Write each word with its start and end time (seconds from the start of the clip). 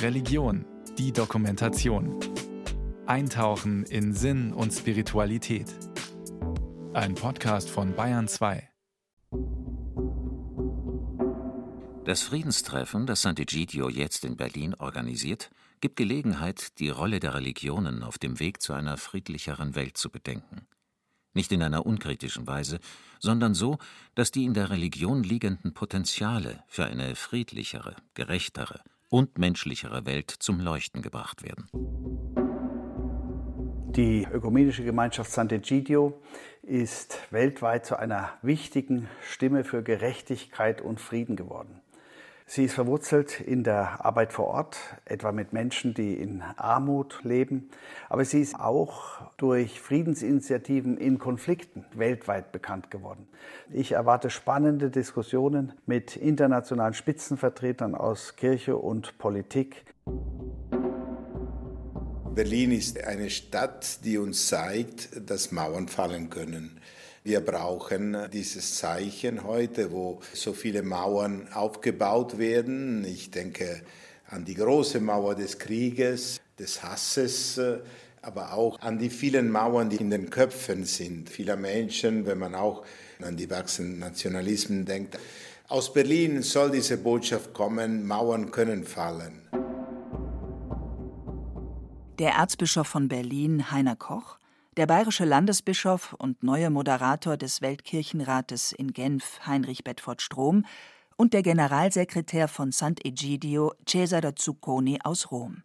Religion, 0.00 0.64
die 0.98 1.12
Dokumentation. 1.12 2.18
Eintauchen 3.06 3.84
in 3.84 4.14
Sinn 4.14 4.52
und 4.52 4.72
Spiritualität. 4.72 5.66
Ein 6.92 7.14
Podcast 7.14 7.70
von 7.70 7.94
Bayern 7.94 8.28
2. 8.28 8.68
Das 12.04 12.22
Friedenstreffen, 12.22 13.06
das 13.06 13.24
Sant'Egidio 13.24 13.88
jetzt 13.88 14.24
in 14.24 14.36
Berlin 14.36 14.74
organisiert, 14.74 15.50
gibt 15.80 15.96
Gelegenheit, 15.96 16.78
die 16.80 16.88
Rolle 16.88 17.20
der 17.20 17.34
Religionen 17.34 18.02
auf 18.02 18.18
dem 18.18 18.40
Weg 18.40 18.60
zu 18.60 18.72
einer 18.72 18.96
friedlicheren 18.96 19.74
Welt 19.74 19.96
zu 19.96 20.10
bedenken. 20.10 20.66
Nicht 21.34 21.52
in 21.52 21.62
einer 21.62 21.86
unkritischen 21.86 22.46
Weise, 22.46 22.78
sondern 23.18 23.54
so, 23.54 23.78
dass 24.14 24.30
die 24.30 24.44
in 24.44 24.54
der 24.54 24.70
Religion 24.70 25.22
liegenden 25.22 25.74
Potenziale 25.74 26.62
für 26.66 26.84
eine 26.84 27.14
friedlichere, 27.14 27.96
gerechtere 28.14 28.80
und 29.08 29.38
menschlichere 29.38 30.06
Welt 30.06 30.30
zum 30.30 30.60
Leuchten 30.60 31.02
gebracht 31.02 31.42
werden. 31.42 31.68
Die 33.94 34.24
ökumenische 34.24 34.84
Gemeinschaft 34.84 35.30
Sant'Egidio 35.30 36.14
ist 36.62 37.18
weltweit 37.30 37.84
zu 37.84 37.98
einer 37.98 38.30
wichtigen 38.40 39.06
Stimme 39.20 39.64
für 39.64 39.82
Gerechtigkeit 39.82 40.80
und 40.80 40.98
Frieden 40.98 41.36
geworden. 41.36 41.81
Sie 42.54 42.64
ist 42.64 42.74
verwurzelt 42.74 43.40
in 43.40 43.64
der 43.64 44.04
Arbeit 44.04 44.34
vor 44.34 44.48
Ort, 44.48 44.76
etwa 45.06 45.32
mit 45.32 45.54
Menschen, 45.54 45.94
die 45.94 46.12
in 46.12 46.42
Armut 46.42 47.20
leben. 47.22 47.70
Aber 48.10 48.26
sie 48.26 48.42
ist 48.42 48.60
auch 48.60 49.22
durch 49.38 49.80
Friedensinitiativen 49.80 50.98
in 50.98 51.18
Konflikten 51.18 51.86
weltweit 51.94 52.52
bekannt 52.52 52.90
geworden. 52.90 53.26
Ich 53.72 53.92
erwarte 53.92 54.28
spannende 54.28 54.90
Diskussionen 54.90 55.72
mit 55.86 56.14
internationalen 56.14 56.92
Spitzenvertretern 56.92 57.94
aus 57.94 58.36
Kirche 58.36 58.76
und 58.76 59.16
Politik. 59.16 59.86
Berlin 62.34 62.72
ist 62.72 63.02
eine 63.02 63.30
Stadt, 63.30 64.04
die 64.04 64.18
uns 64.18 64.48
zeigt, 64.48 65.08
dass 65.30 65.52
Mauern 65.52 65.88
fallen 65.88 66.28
können. 66.28 66.78
Wir 67.24 67.40
brauchen 67.40 68.16
dieses 68.32 68.78
Zeichen 68.78 69.44
heute, 69.44 69.92
wo 69.92 70.20
so 70.34 70.52
viele 70.52 70.82
Mauern 70.82 71.46
aufgebaut 71.52 72.36
werden. 72.36 73.04
Ich 73.04 73.30
denke 73.30 73.82
an 74.26 74.44
die 74.44 74.54
große 74.54 74.98
Mauer 74.98 75.36
des 75.36 75.56
Krieges, 75.56 76.40
des 76.58 76.82
Hasses, 76.82 77.60
aber 78.22 78.54
auch 78.54 78.76
an 78.80 78.98
die 78.98 79.08
vielen 79.08 79.52
Mauern, 79.52 79.88
die 79.88 79.98
in 79.98 80.10
den 80.10 80.30
Köpfen 80.30 80.84
sind, 80.84 81.30
vieler 81.30 81.54
Menschen, 81.54 82.26
wenn 82.26 82.38
man 82.38 82.56
auch 82.56 82.84
an 83.22 83.36
die 83.36 83.48
wachsenden 83.48 84.00
Nationalismen 84.00 84.84
denkt. 84.84 85.16
Aus 85.68 85.92
Berlin 85.92 86.42
soll 86.42 86.72
diese 86.72 86.96
Botschaft 86.96 87.54
kommen, 87.54 88.04
Mauern 88.04 88.50
können 88.50 88.82
fallen. 88.82 89.42
Der 92.18 92.32
Erzbischof 92.32 92.88
von 92.88 93.06
Berlin, 93.06 93.70
Heiner 93.70 93.94
Koch, 93.94 94.38
der 94.76 94.86
bayerische 94.86 95.24
Landesbischof 95.24 96.14
und 96.14 96.42
neue 96.42 96.70
Moderator 96.70 97.36
des 97.36 97.60
Weltkirchenrates 97.60 98.72
in 98.72 98.92
Genf, 98.92 99.40
Heinrich 99.46 99.84
Bedford 99.84 100.22
Strom, 100.22 100.64
und 101.16 101.34
der 101.34 101.42
Generalsekretär 101.42 102.48
von 102.48 102.70
Sant'Egidio, 102.70 103.74
Cesare 103.86 104.34
Zucconi 104.34 104.98
aus 105.04 105.30
Rom. 105.30 105.62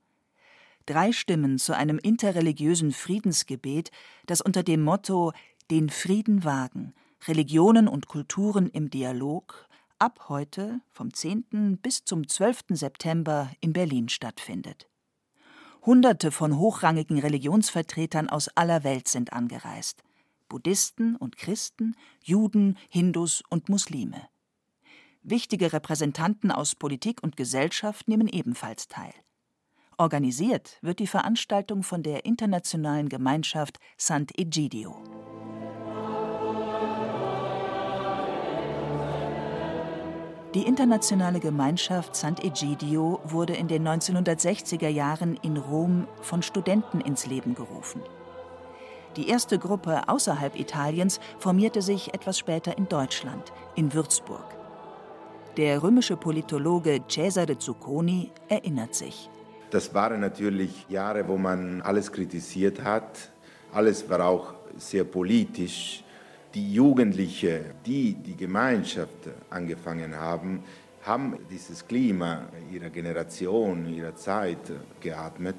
Drei 0.86 1.11
Stimmen 1.11 1.58
zu 1.58 1.75
einem 1.75 1.99
interreligiösen 1.99 2.91
Friedensgebet, 2.91 3.91
das 4.25 4.41
unter 4.41 4.64
dem 4.64 4.83
Motto 4.83 5.31
Den 5.71 5.89
Frieden 5.89 6.44
wagen, 6.44 6.94
Religionen 7.27 7.88
und 7.88 8.08
Kulturen 8.08 8.67
im 8.69 8.89
Dialog 8.89 9.67
ab 9.99 10.25
heute 10.30 10.81
vom 10.92 11.14
10. 11.14 11.80
bis 11.81 12.03
zum 12.03 12.27
12. 12.27 12.66
September 12.69 13.49
in 13.61 13.73
Berlin 13.73 14.09
stattfindet. 14.09 14.88
Hunderte 15.88 16.31
von 16.31 16.57
hochrangigen 16.59 17.17
Religionsvertretern 17.17 18.27
aus 18.27 18.49
aller 18.49 18.83
Welt 18.83 19.07
sind 19.07 19.31
angereist. 19.31 20.03
Buddhisten 20.49 21.15
und 21.15 21.37
Christen, 21.37 21.95
Juden, 22.21 22.77
Hindus 22.89 23.42
und 23.49 23.70
Muslime. 23.70 24.27
Wichtige 25.23 25.71
Repräsentanten 25.71 26.52
aus 26.52 26.76
Politik 26.76 27.23
und 27.23 27.37
Gesellschaft 27.37 28.09
nehmen 28.09 28.27
ebenfalls 28.27 28.89
teil. 28.89 29.14
Organisiert 29.97 30.77
wird 30.81 30.99
die 30.99 31.08
Veranstaltung 31.08 31.83
von 31.83 32.03
der 32.03 32.26
internationalen 32.26 33.08
Gemeinschaft 33.08 33.80
Sant'Egidio. 33.97 34.93
Die 40.53 40.65
internationale 40.65 41.41
Gemeinschaft 41.41 42.15
Sant'Egidio 42.15 43.19
wurde 43.25 43.53
in 43.53 43.67
den 43.67 43.85
1960er 43.85 44.87
Jahren 44.87 45.37
in 45.41 45.58
Rom 45.58 46.08
von 46.21 46.41
Studenten 46.41 47.02
ins 47.02 47.25
Leben 47.25 47.53
gerufen. 47.53 48.02
Die 49.17 49.27
erste 49.27 49.59
Gruppe 49.59 50.08
außerhalb 50.08 50.58
Italiens 50.58 51.19
formierte 51.37 51.81
sich 51.81 52.13
etwas 52.13 52.39
später 52.39 52.77
in 52.77 52.87
Deutschland, 52.87 53.52
in 53.75 53.93
Würzburg. 53.93 54.45
Der 55.58 55.83
römische 55.83 56.15
Politologe 56.15 57.02
Cesare 57.09 57.58
Zucconi 57.58 58.31
erinnert 58.47 58.95
sich. 58.95 59.29
Das 59.69 59.93
waren 59.93 60.21
natürlich 60.21 60.85
Jahre, 60.87 61.27
wo 61.27 61.37
man 61.37 61.81
alles 61.81 62.09
kritisiert 62.09 62.83
hat. 62.83 63.31
Alles 63.73 64.09
war 64.09 64.25
auch 64.25 64.53
sehr 64.77 65.03
politisch 65.03 66.05
die 66.58 66.73
Jugendlichen, 66.73 67.66
die 67.86 68.16
die 68.16 68.36
Gemeinschaft 68.36 69.30
angefangen 69.52 70.16
haben, 70.16 70.64
haben 71.04 71.38
dieses 71.52 71.88
Klima 71.88 72.48
ihrer 72.73 72.90
Generation, 72.90 73.86
ihrer 73.88 74.16
Zeit 74.16 74.72
geatmet. 75.00 75.56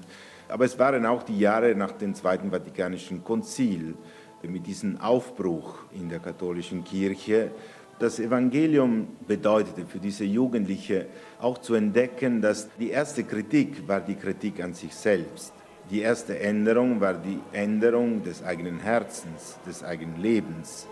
Aber 0.48 0.64
es 0.64 0.76
waren 0.76 1.06
auch 1.06 1.22
die 1.22 1.38
Jahre 1.38 1.72
nach 1.76 1.92
dem 1.92 2.16
Zweiten 2.16 2.50
Vatikanischen 2.50 3.22
Konzil 3.22 3.94
mit 4.42 4.66
diesem 4.66 5.00
Aufbruch 5.00 5.84
in 5.92 6.08
der 6.08 6.18
katholischen 6.18 6.82
Kirche. 6.82 7.52
Das 8.00 8.18
Evangelium 8.18 9.06
bedeutete 9.24 9.86
für 9.86 10.00
diese 10.00 10.24
Jugendlichen 10.24 11.04
auch 11.40 11.58
zu 11.58 11.74
entdecken, 11.74 12.42
dass 12.42 12.68
die 12.76 12.90
erste 12.90 13.22
Kritik 13.22 13.86
war 13.86 14.00
die 14.00 14.16
Kritik 14.16 14.60
an 14.60 14.74
sich 14.74 14.92
selbst. 14.92 15.52
Die 15.90 16.00
erste 16.00 16.38
Änderung 16.38 17.00
war 17.00 17.14
die 17.14 17.40
Änderung 17.52 18.22
des 18.22 18.42
eigenen 18.42 18.78
Herzens, 18.78 19.58
des 19.66 19.82
eigenen 19.82 20.20
Lebens. 20.20 20.86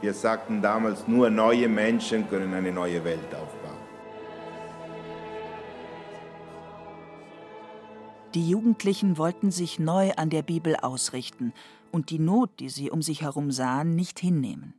Wir 0.00 0.14
sagten 0.14 0.62
damals, 0.62 1.06
nur 1.06 1.28
neue 1.28 1.68
Menschen 1.68 2.26
können 2.30 2.54
eine 2.54 2.72
neue 2.72 3.04
Welt 3.04 3.34
aufbauen. 3.34 3.76
Die 8.34 8.48
Jugendlichen 8.48 9.18
wollten 9.18 9.50
sich 9.50 9.78
neu 9.78 10.12
an 10.12 10.30
der 10.30 10.42
Bibel 10.42 10.76
ausrichten 10.76 11.52
und 11.90 12.08
die 12.08 12.20
Not, 12.20 12.60
die 12.60 12.70
sie 12.70 12.90
um 12.90 13.02
sich 13.02 13.22
herum 13.22 13.50
sahen, 13.50 13.94
nicht 13.94 14.20
hinnehmen. 14.20 14.74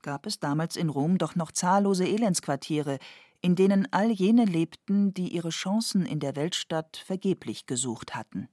Gab 0.00 0.26
es 0.26 0.38
damals 0.38 0.76
in 0.76 0.88
Rom 0.88 1.18
doch 1.18 1.34
noch 1.34 1.52
zahllose 1.52 2.06
Elendsquartiere, 2.06 2.98
in 3.42 3.56
denen 3.56 3.88
all 3.90 4.10
jene 4.10 4.46
lebten, 4.46 5.12
die 5.12 5.28
ihre 5.28 5.50
Chancen 5.50 6.06
in 6.06 6.20
der 6.20 6.36
Weltstadt 6.36 6.96
vergeblich 7.04 7.66
gesucht 7.66 8.14
hatten. 8.14 8.48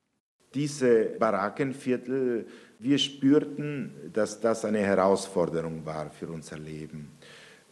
Diese 0.54 1.06
Barackenviertel, 1.18 2.46
wir 2.80 2.98
spürten, 2.98 3.92
dass 4.12 4.40
das 4.40 4.66
eine 4.66 4.80
Herausforderung 4.80 5.86
war 5.86 6.10
für 6.10 6.28
unser 6.28 6.58
Leben. 6.58 7.12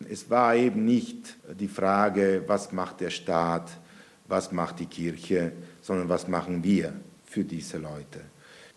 Es 0.09 0.29
war 0.29 0.55
eben 0.55 0.85
nicht 0.85 1.35
die 1.59 1.67
Frage, 1.67 2.43
was 2.47 2.71
macht 2.71 3.01
der 3.01 3.09
Staat, 3.09 3.69
was 4.27 4.51
macht 4.51 4.79
die 4.79 4.85
Kirche, 4.85 5.51
sondern 5.81 6.07
was 6.07 6.27
machen 6.27 6.63
wir 6.63 6.93
für 7.25 7.43
diese 7.43 7.79
Leute. 7.79 8.21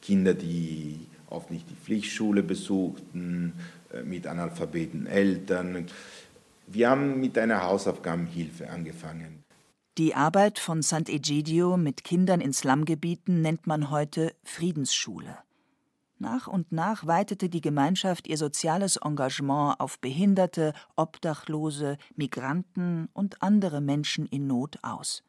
Kinder, 0.01 0.35
die 0.35 1.07
oft 1.31 1.51
nicht 1.51 1.71
die 1.71 1.75
Pflichtschule 1.75 2.43
besuchten, 2.43 3.53
äh, 3.93 4.03
mit 4.03 4.27
analphabeten 4.27 5.07
Eltern. 5.07 5.87
Wir 6.67 6.91
haben 6.91 7.21
mit 7.21 7.39
einer 7.39 7.63
Hausaufgabenhilfe 7.63 8.69
angefangen. 8.69 9.42
Die 9.99 10.15
Arbeit 10.15 10.59
von 10.59 10.81
Sant'Egidio 10.81 11.77
mit 11.77 12.03
Kindern 12.03 12.41
in 12.41 12.55
Slumgebieten 12.55 13.43
nennt 13.43 13.67
man 13.67 13.91
heute 13.91 14.35
Friedensschule. 14.43 15.37
Nach 16.19 16.47
und 16.47 16.73
nach 16.73 17.07
weitete 17.07 17.51
die 17.51 17.61
Gemeinschaft 17.61 18.27
ihr 18.27 18.39
soziales 18.39 18.97
Engagement 18.97 19.79
auf 19.81 19.99
Behinderte, 19.99 20.73
Obdachlose, 20.97 21.99
Migranten 22.17 23.11
und 23.13 23.43
andere 23.43 23.83
Menschen 23.83 24.25
in 24.25 24.47
Not 24.47 24.79
aus. 24.81 25.25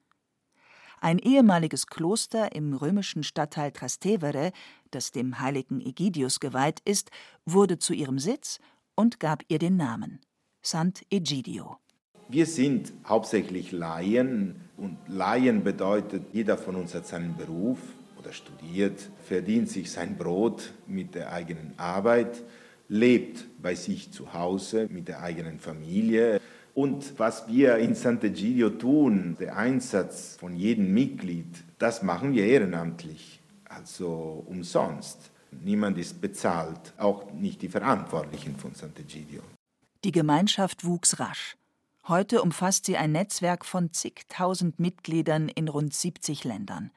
Ein 1.01 1.19
ehemaliges 1.19 1.87
Kloster 1.87 2.55
im 2.55 2.73
römischen 2.73 3.23
Stadtteil 3.23 3.73
Trastevere, 3.73 4.53
das 4.91 5.11
dem 5.11 5.41
heiligen 5.41 5.81
Egidius 5.81 6.39
geweiht 6.39 6.79
ist, 6.85 7.11
wurde 7.43 7.79
zu 7.79 7.91
ihrem 7.91 8.17
Sitz 8.17 8.59
und 8.95 9.19
gab 9.19 9.43
ihr 9.49 9.59
den 9.59 9.75
Namen 9.75 10.21
Sant'Egidio. 10.63 11.82
Wir 12.29 12.45
sind 12.45 12.93
hauptsächlich 13.05 13.71
Laien 13.71 14.55
und 14.77 14.97
Laien 15.07 15.63
bedeutet, 15.63 16.23
jeder 16.33 16.57
von 16.57 16.75
uns 16.75 16.95
hat 16.95 17.05
seinen 17.05 17.35
Beruf 17.35 17.79
oder 18.19 18.31
studiert, 18.31 19.09
verdient 19.25 19.69
sich 19.69 19.91
sein 19.91 20.17
Brot 20.17 20.73
mit 20.87 21.15
der 21.15 21.31
eigenen 21.31 21.73
Arbeit, 21.77 22.41
lebt 22.87 23.45
bei 23.61 23.75
sich 23.75 24.11
zu 24.11 24.33
Hause 24.33 24.87
mit 24.89 25.07
der 25.07 25.21
eigenen 25.21 25.59
Familie. 25.59 26.39
Und 26.73 27.19
was 27.19 27.47
wir 27.47 27.77
in 27.77 27.93
Sant'Egidio 27.93 28.77
tun, 28.79 29.37
der 29.39 29.57
Einsatz 29.57 30.37
von 30.39 30.55
jedem 30.55 30.93
Mitglied, 30.93 31.63
das 31.77 32.01
machen 32.01 32.33
wir 32.33 32.45
ehrenamtlich, 32.45 33.41
also 33.65 34.43
umsonst. 34.47 35.31
Niemand 35.63 35.97
ist 35.99 36.19
bezahlt, 36.19 36.93
auch 36.97 37.31
nicht 37.31 37.61
die 37.61 37.69
Verantwortlichen 37.69 38.55
von 38.55 38.71
Sant'Egidio. 38.71 39.41
Die 40.03 40.11
Gemeinschaft 40.11 40.83
wuchs 40.83 41.19
rasch. 41.19 41.55
Heute 42.05 42.41
umfasst 42.41 42.85
sie 42.85 42.97
ein 42.97 43.13
Netzwerk 43.13 43.63
von 43.63 43.93
zigtausend 43.93 44.77
Mitgliedern 44.77 45.47
in 45.47 45.69
rund 45.69 45.93
70 45.93 46.43
Ländern. 46.43 46.91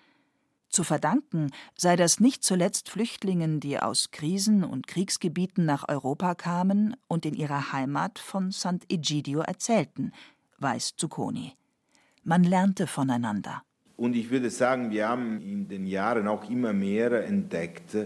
Zu 0.69 0.82
verdanken 0.82 1.53
sei 1.76 1.94
das 1.94 2.19
nicht 2.19 2.43
zuletzt 2.43 2.91
Flüchtlingen, 2.91 3.61
die 3.61 3.79
aus 3.79 4.11
Krisen 4.11 4.64
und 4.64 4.88
Kriegsgebieten 4.88 5.64
nach 5.64 5.88
Europa 5.88 6.35
kamen 6.35 6.97
und 7.06 7.25
in 7.25 7.35
ihrer 7.35 7.73
Heimat 7.73 8.19
von 8.19 8.50
Sant'Egidio 8.50 9.43
erzählten, 9.43 10.11
weiß 10.58 10.97
Zucconi. 10.97 11.53
Man 12.25 12.43
lernte 12.43 12.88
voneinander. 12.88 13.62
Und 13.97 14.17
ich 14.17 14.31
würde 14.31 14.50
sagen, 14.50 14.91
wir 14.91 15.08
haben 15.08 15.41
in 15.41 15.69
den 15.69 15.87
Jahren 15.87 16.26
auch 16.26 16.50
immer 16.50 16.73
mehr 16.73 17.25
entdeckt, 17.25 17.97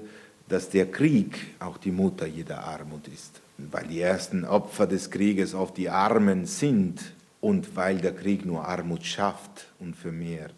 dass 0.51 0.69
der 0.69 0.91
Krieg 0.91 1.55
auch 1.61 1.79
die 1.79 1.93
Mutter 1.93 2.27
jeder 2.27 2.65
Armut 2.65 3.09
ist. 3.09 3.41
Weil 3.57 3.87
die 3.87 4.01
ersten 4.01 4.45
Opfer 4.45 4.87
des 4.87 5.11
Krieges 5.11 5.55
oft 5.55 5.77
die 5.77 5.89
Armen 5.89 6.45
sind 6.47 7.01
und 7.41 7.77
weil 7.77 7.99
der 7.99 8.15
Krieg 8.15 8.45
nur 8.45 8.67
Armut 8.67 9.05
schafft 9.05 9.69
und 9.79 9.97
vermehrt. 9.97 10.55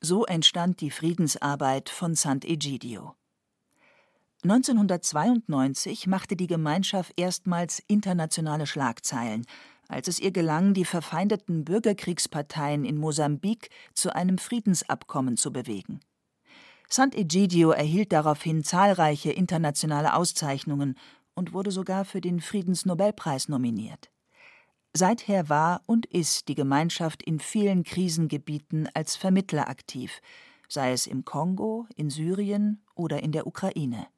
So 0.00 0.24
entstand 0.24 0.80
die 0.80 0.90
Friedensarbeit 0.90 1.90
von 1.90 2.14
Sant'Egidio. 2.14 3.12
1992 4.42 6.06
machte 6.06 6.34
die 6.34 6.46
Gemeinschaft 6.46 7.12
erstmals 7.16 7.82
internationale 7.86 8.66
Schlagzeilen, 8.66 9.44
als 9.88 10.08
es 10.08 10.18
ihr 10.18 10.30
gelang, 10.30 10.72
die 10.72 10.86
verfeindeten 10.86 11.64
Bürgerkriegsparteien 11.64 12.86
in 12.86 12.96
Mosambik 12.96 13.68
zu 13.92 14.14
einem 14.14 14.38
Friedensabkommen 14.38 15.36
zu 15.36 15.52
bewegen. 15.52 16.00
Sant'Egidio 16.92 17.70
erhielt 17.70 18.10
daraufhin 18.10 18.64
zahlreiche 18.64 19.30
internationale 19.30 20.14
Auszeichnungen 20.14 20.96
und 21.34 21.52
wurde 21.52 21.70
sogar 21.70 22.04
für 22.04 22.20
den 22.20 22.40
Friedensnobelpreis 22.40 23.48
nominiert. 23.48 24.10
Seither 24.92 25.48
war 25.48 25.82
und 25.86 26.06
ist 26.06 26.48
die 26.48 26.56
Gemeinschaft 26.56 27.22
in 27.22 27.38
vielen 27.38 27.84
Krisengebieten 27.84 28.88
als 28.92 29.14
Vermittler 29.14 29.68
aktiv, 29.68 30.20
sei 30.68 30.90
es 30.92 31.06
im 31.06 31.24
Kongo, 31.24 31.86
in 31.94 32.10
Syrien 32.10 32.82
oder 32.96 33.22
in 33.22 33.30
der 33.30 33.46
Ukraine. 33.46 34.08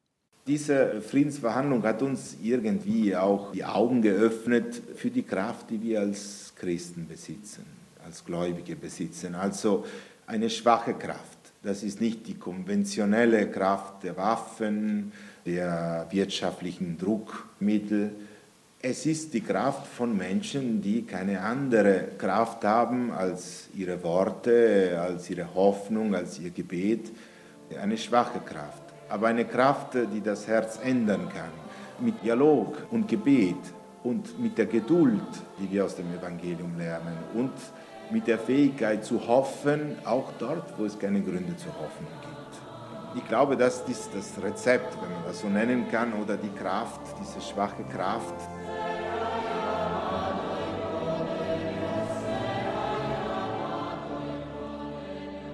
Diese 0.47 1.03
Friedensverhandlung 1.03 1.83
hat 1.83 2.01
uns 2.01 2.39
irgendwie 2.43 3.15
auch 3.15 3.53
die 3.53 3.67
Augen 3.67 4.01
geöffnet 4.01 4.81
für 4.97 5.11
die 5.11 5.23
Kraft, 5.23 5.69
die 5.69 5.83
wir 5.83 6.01
als 6.01 6.55
Christen 6.57 7.07
besitzen, 7.07 7.67
als 8.03 8.25
Gläubige 8.25 8.77
besitzen. 8.77 9.35
Also 9.35 9.85
eine 10.27 10.49
schwache 10.49 10.95
Kraft. 10.95 11.42
Das 11.63 11.85
ist 11.85 12.01
nicht 12.01 12.27
die 12.27 12.35
konventionelle 12.35 13.49
Kraft 13.49 14.03
der 14.03 14.17
Waffen, 14.17 15.13
der 15.47 16.09
wirtschaftlichen 16.11 16.99
Druckmittel. 16.99 18.11
Es 18.81 19.07
ist 19.07 19.33
die 19.33 19.43
Kraft 19.43 19.87
von 19.87 20.17
Menschen, 20.17 20.83
die 20.83 21.03
keine 21.03 21.41
andere 21.41 22.09
Kraft 22.19 22.65
haben 22.65 23.13
als 23.13 23.69
ihre 23.77 24.03
Worte, 24.03 25.01
als 25.01 25.31
ihre 25.31 25.55
Hoffnung, 25.55 26.17
als 26.17 26.41
ihr 26.41 26.51
Gebet. 26.51 27.13
Eine 27.81 27.97
schwache 27.97 28.41
Kraft, 28.41 28.83
aber 29.09 29.29
eine 29.29 29.45
Kraft, 29.45 29.95
die 29.95 30.21
das 30.21 30.49
Herz 30.49 30.81
ändern 30.83 31.29
kann. 31.29 31.53
Mit 32.05 32.25
Dialog 32.25 32.89
und 32.91 33.07
Gebet 33.07 33.55
und 34.03 34.37
mit 34.43 34.59
der 34.59 34.67
Geduld, 34.67 35.21
die 35.61 35.71
wir 35.71 35.85
aus 35.85 35.95
dem 35.95 36.13
Evangelium 36.13 36.77
lernen 36.77 37.17
und 37.35 37.53
mit 38.13 38.27
der 38.27 38.39
Fähigkeit 38.39 39.05
zu 39.05 39.27
hoffen, 39.27 39.97
auch 40.05 40.31
dort, 40.39 40.79
wo 40.79 40.85
es 40.85 40.99
keine 40.99 41.23
Gründe 41.23 41.57
zur 41.57 41.73
Hoffnung 41.73 42.11
gibt. 42.21 43.19
Ich 43.23 43.27
glaube, 43.29 43.57
das 43.57 43.83
ist 43.89 44.11
das 44.15 44.43
Rezept, 44.43 44.95
wenn 45.03 45.11
man 45.11 45.25
das 45.27 45.41
so 45.41 45.49
nennen 45.49 45.87
kann, 45.91 46.13
oder 46.15 46.37
die 46.37 46.51
Kraft, 46.51 47.01
diese 47.21 47.41
schwache 47.41 47.83
Kraft. 47.85 48.35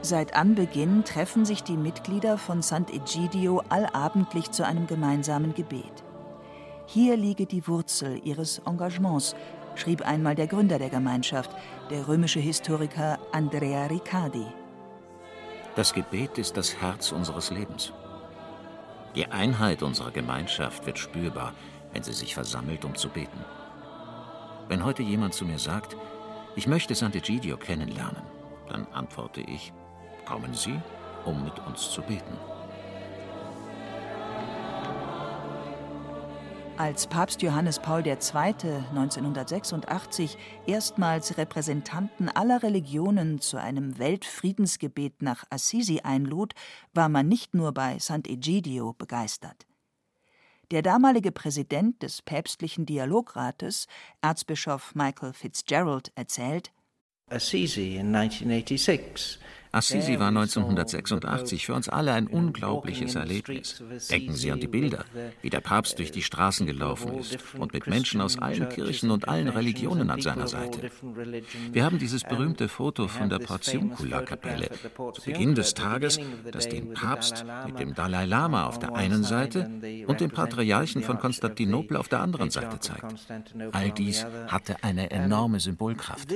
Seit 0.02 0.34
Anbeginn 0.34 1.04
treffen 1.04 1.44
sich 1.44 1.62
die 1.62 1.76
Mitglieder 1.76 2.38
von 2.38 2.62
Sant'Egidio 2.62 3.62
allabendlich 3.68 4.50
zu 4.50 4.64
einem 4.64 4.86
gemeinsamen 4.86 5.54
Gebet. 5.54 6.04
Hier 6.86 7.16
liege 7.18 7.44
die 7.44 7.68
Wurzel 7.68 8.18
ihres 8.24 8.62
Engagements, 8.64 9.36
schrieb 9.78 10.02
einmal 10.02 10.34
der 10.34 10.46
Gründer 10.46 10.78
der 10.78 10.90
Gemeinschaft, 10.90 11.50
der 11.90 12.08
römische 12.08 12.40
Historiker 12.40 13.18
Andrea 13.32 13.86
Riccardi. 13.86 14.46
Das 15.76 15.92
Gebet 15.94 16.38
ist 16.38 16.56
das 16.56 16.80
Herz 16.80 17.12
unseres 17.12 17.50
Lebens. 17.50 17.92
Die 19.14 19.26
Einheit 19.26 19.82
unserer 19.82 20.10
Gemeinschaft 20.10 20.84
wird 20.86 20.98
spürbar, 20.98 21.54
wenn 21.92 22.02
sie 22.02 22.12
sich 22.12 22.34
versammelt, 22.34 22.84
um 22.84 22.94
zu 22.94 23.08
beten. 23.08 23.44
Wenn 24.68 24.84
heute 24.84 25.02
jemand 25.02 25.34
zu 25.34 25.44
mir 25.44 25.58
sagt, 25.58 25.96
ich 26.56 26.66
möchte 26.66 26.94
Sant'Egidio 26.94 27.56
kennenlernen, 27.56 28.22
dann 28.68 28.86
antworte 28.92 29.40
ich, 29.40 29.72
kommen 30.26 30.52
Sie, 30.54 30.78
um 31.24 31.44
mit 31.44 31.58
uns 31.66 31.90
zu 31.90 32.02
beten. 32.02 32.36
Als 36.78 37.06
Papst 37.08 37.42
Johannes 37.42 37.80
Paul 37.80 38.06
II. 38.06 38.14
1986 38.14 40.38
erstmals 40.64 41.36
Repräsentanten 41.36 42.28
aller 42.28 42.62
Religionen 42.62 43.40
zu 43.40 43.56
einem 43.56 43.98
Weltfriedensgebet 43.98 45.20
nach 45.20 45.42
Assisi 45.50 46.02
einlud, 46.04 46.54
war 46.94 47.08
man 47.08 47.26
nicht 47.26 47.52
nur 47.52 47.74
bei 47.74 47.96
Sant'Egidio 47.96 48.94
begeistert. 48.96 49.66
Der 50.70 50.82
damalige 50.82 51.32
Präsident 51.32 52.00
des 52.04 52.22
päpstlichen 52.22 52.86
Dialogrates, 52.86 53.88
Erzbischof 54.22 54.94
Michael 54.94 55.32
Fitzgerald, 55.32 56.12
erzählt: 56.14 56.70
Assisi 57.28 57.96
in 57.96 58.14
1986 58.14 59.40
Assisi 59.72 60.18
war 60.18 60.28
1986 60.28 61.66
für 61.66 61.74
uns 61.74 61.88
alle 61.88 62.12
ein 62.12 62.26
unglaubliches 62.26 63.14
Erlebnis. 63.14 63.82
Denken 64.10 64.34
Sie 64.34 64.50
an 64.50 64.60
die 64.60 64.66
Bilder, 64.66 65.04
wie 65.42 65.50
der 65.50 65.60
Papst 65.60 65.98
durch 65.98 66.10
die 66.10 66.22
Straßen 66.22 66.66
gelaufen 66.66 67.18
ist 67.18 67.38
und 67.58 67.72
mit 67.72 67.86
Menschen 67.86 68.20
aus 68.20 68.38
allen 68.38 68.68
Kirchen 68.68 69.10
und 69.10 69.28
allen 69.28 69.48
Religionen 69.48 70.10
an 70.10 70.20
seiner 70.20 70.48
Seite. 70.48 70.90
Wir 71.72 71.84
haben 71.84 71.98
dieses 71.98 72.24
berühmte 72.24 72.68
Foto 72.68 73.08
von 73.08 73.28
der 73.28 73.38
Portiuncula-Kapelle 73.38 74.70
zu 75.12 75.22
Beginn 75.24 75.54
des 75.54 75.74
Tages, 75.74 76.18
das 76.50 76.68
den 76.68 76.94
Papst 76.94 77.44
mit 77.66 77.78
dem 77.78 77.94
Dalai 77.94 78.24
Lama 78.24 78.66
auf 78.66 78.78
der 78.78 78.94
einen 78.94 79.24
Seite 79.24 79.70
und 80.06 80.20
dem 80.20 80.30
Patriarchen 80.30 81.02
von 81.02 81.18
Konstantinopel 81.18 81.96
auf 81.96 82.08
der 82.08 82.20
anderen 82.20 82.50
Seite 82.50 82.80
zeigt. 82.80 83.04
All 83.72 83.90
dies 83.90 84.24
hatte 84.48 84.76
eine 84.82 85.10
enorme 85.10 85.60
Symbolkraft. 85.60 86.28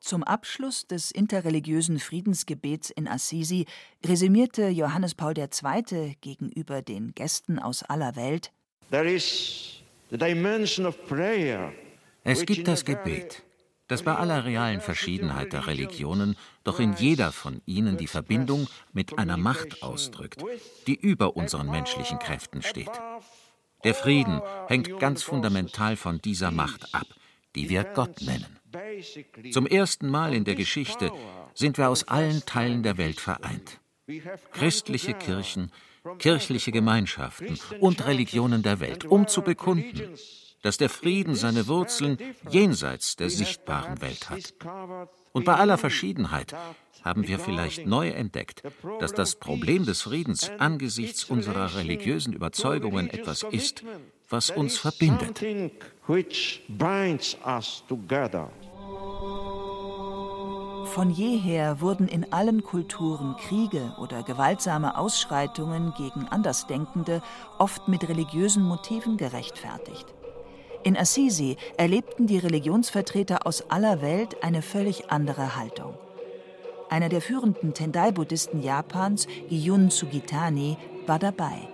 Zum 0.00 0.24
Abschluss 0.24 0.86
des 0.86 1.10
interreligiösen 1.10 1.98
Friedensgebets 1.98 2.88
in 2.90 3.06
Assisi 3.06 3.66
resümierte 4.04 4.68
Johannes 4.68 5.14
Paul 5.14 5.34
II. 5.36 6.16
gegenüber 6.22 6.80
den 6.80 7.12
Gästen 7.14 7.58
aus 7.58 7.82
aller 7.82 8.16
Welt: 8.16 8.50
Es 12.24 12.46
gibt 12.46 12.66
das 12.66 12.84
Gebet, 12.86 13.42
das 13.88 14.02
bei 14.02 14.14
aller 14.14 14.44
realen 14.44 14.80
Verschiedenheit 14.80 15.52
der 15.52 15.66
Religionen 15.66 16.36
doch 16.64 16.80
in 16.80 16.94
jeder 16.94 17.30
von 17.30 17.60
ihnen 17.66 17.98
die 17.98 18.06
Verbindung 18.06 18.68
mit 18.92 19.18
einer 19.18 19.36
Macht 19.36 19.82
ausdrückt, 19.82 20.42
die 20.86 20.94
über 20.94 21.36
unseren 21.36 21.70
menschlichen 21.70 22.18
Kräften 22.18 22.62
steht. 22.62 22.90
Der 23.84 23.94
Frieden 23.94 24.40
hängt 24.68 24.98
ganz 24.98 25.22
fundamental 25.22 25.96
von 25.96 26.20
dieser 26.22 26.50
Macht 26.50 26.94
ab, 26.94 27.06
die 27.54 27.68
wir 27.68 27.84
Gott 27.84 28.22
nennen. 28.22 28.59
Zum 29.52 29.66
ersten 29.66 30.08
Mal 30.08 30.34
in 30.34 30.44
der 30.44 30.54
Geschichte 30.54 31.10
sind 31.54 31.78
wir 31.78 31.88
aus 31.88 32.06
allen 32.08 32.44
Teilen 32.46 32.82
der 32.82 32.98
Welt 32.98 33.20
vereint. 33.20 33.80
Christliche 34.52 35.14
Kirchen, 35.14 35.70
kirchliche 36.18 36.72
Gemeinschaften 36.72 37.58
und 37.80 38.06
Religionen 38.06 38.62
der 38.62 38.80
Welt, 38.80 39.04
um 39.04 39.26
zu 39.28 39.42
bekunden, 39.42 40.14
dass 40.62 40.76
der 40.76 40.90
Frieden 40.90 41.34
seine 41.34 41.66
Wurzeln 41.68 42.18
jenseits 42.50 43.16
der 43.16 43.30
sichtbaren 43.30 44.00
Welt 44.00 44.28
hat. 44.28 44.54
Und 45.32 45.44
bei 45.44 45.54
aller 45.54 45.78
Verschiedenheit 45.78 46.54
haben 47.02 47.26
wir 47.26 47.38
vielleicht 47.38 47.86
neu 47.86 48.08
entdeckt, 48.08 48.62
dass 48.98 49.12
das 49.14 49.36
Problem 49.36 49.86
des 49.86 50.02
Friedens 50.02 50.50
angesichts 50.58 51.24
unserer 51.24 51.76
religiösen 51.76 52.32
Überzeugungen 52.32 53.08
etwas 53.08 53.42
ist, 53.42 53.84
was 54.28 54.50
uns 54.50 54.78
verbindet. 54.78 55.42
Von 60.86 61.10
jeher 61.10 61.80
wurden 61.80 62.08
in 62.08 62.32
allen 62.32 62.64
Kulturen 62.64 63.36
Kriege 63.36 63.94
oder 63.98 64.22
gewaltsame 64.22 64.98
Ausschreitungen 64.98 65.94
gegen 65.96 66.26
Andersdenkende 66.28 67.22
oft 67.58 67.86
mit 67.86 68.08
religiösen 68.08 68.64
Motiven 68.64 69.16
gerechtfertigt. 69.16 70.06
In 70.82 70.96
Assisi 70.96 71.56
erlebten 71.76 72.26
die 72.26 72.38
Religionsvertreter 72.38 73.46
aus 73.46 73.70
aller 73.70 74.02
Welt 74.02 74.42
eine 74.42 74.62
völlig 74.62 75.10
andere 75.10 75.56
Haltung. 75.56 75.94
Einer 76.88 77.08
der 77.08 77.20
führenden 77.20 77.72
Tendai-Buddhisten 77.72 78.62
Japans, 78.62 79.28
Giyun 79.48 79.90
Sugitani, 79.90 80.76
war 81.06 81.18
dabei. 81.18 81.68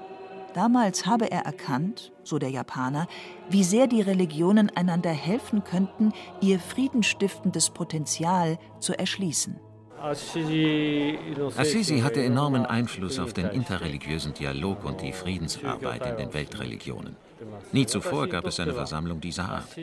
Damals 0.57 1.05
habe 1.05 1.31
er 1.31 1.43
erkannt, 1.43 2.13
so 2.25 2.39
der 2.39 2.49
Japaner, 2.49 3.09
wie 3.51 3.63
sehr 3.63 3.87
die 3.87 4.01
Religionen 4.01 4.75
einander 4.75 5.11
helfen 5.11 5.65
könnten, 5.65 6.15
ihr 6.41 6.59
friedenstiftendes 6.59 7.69
Potenzial 7.69 8.59
zu 8.81 8.99
erschließen. 8.99 9.61
Assisi 10.01 12.01
hatte 12.03 12.25
enormen 12.25 12.65
Einfluss 12.65 13.19
auf 13.19 13.35
den 13.35 13.49
interreligiösen 13.49 14.33
Dialog 14.33 14.87
und 14.87 15.03
die 15.03 15.13
Friedensarbeit 15.13 16.07
in 16.07 16.17
den 16.17 16.33
Weltreligionen. 16.33 17.17
Nie 17.73 17.87
zuvor 17.87 18.29
gab 18.29 18.47
es 18.47 18.61
eine 18.61 18.75
Versammlung 18.75 19.21
dieser 19.21 19.49
Art. 19.49 19.77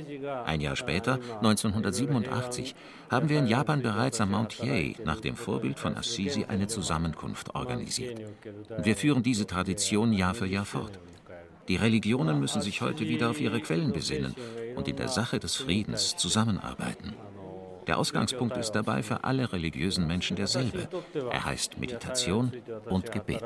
Ein 0.46 0.62
Jahr 0.62 0.76
später, 0.76 1.20
1987, 1.42 2.76
haben 3.10 3.30
wir 3.30 3.40
in 3.40 3.48
Japan 3.48 3.82
bereits 3.82 4.22
am 4.22 4.32
Mount 4.32 4.54
Hiei 4.54 4.96
nach 5.04 5.20
dem 5.20 5.36
Vorbild 5.36 5.80
von 5.80 5.96
Assisi 5.96 6.46
eine 6.46 6.68
Zusammenkunft 6.68 7.56
organisiert. 7.56 8.22
Wir 8.78 8.96
führen 8.96 9.24
diese 9.24 9.46
Tradition 9.48 10.14
Jahr 10.14 10.34
für 10.34 10.48
Jahr 10.48 10.66
fort. 10.66 11.00
Die 11.68 11.78
Religionen 11.78 12.40
müssen 12.40 12.62
sich 12.62 12.82
heute 12.82 13.08
wieder 13.08 13.30
auf 13.30 13.40
ihre 13.40 13.62
Quellen 13.62 13.94
besinnen 13.94 14.36
und 14.76 14.88
in 14.88 14.98
der 14.98 15.08
Sache 15.08 15.40
des 15.40 15.56
Friedens 15.56 16.16
zusammenarbeiten. 16.18 17.14
Der 17.88 17.98
Ausgangspunkt 17.98 18.58
ist 18.58 18.72
dabei 18.72 19.04
für 19.04 19.24
alle 19.24 19.52
religiösen 19.52 20.08
Menschen 20.08 20.36
derselbe. 20.36 20.88
Er 21.14 21.46
heißt 21.46 21.80
Meditation 21.80 22.52
und 22.86 23.12
Gebet. 23.12 23.44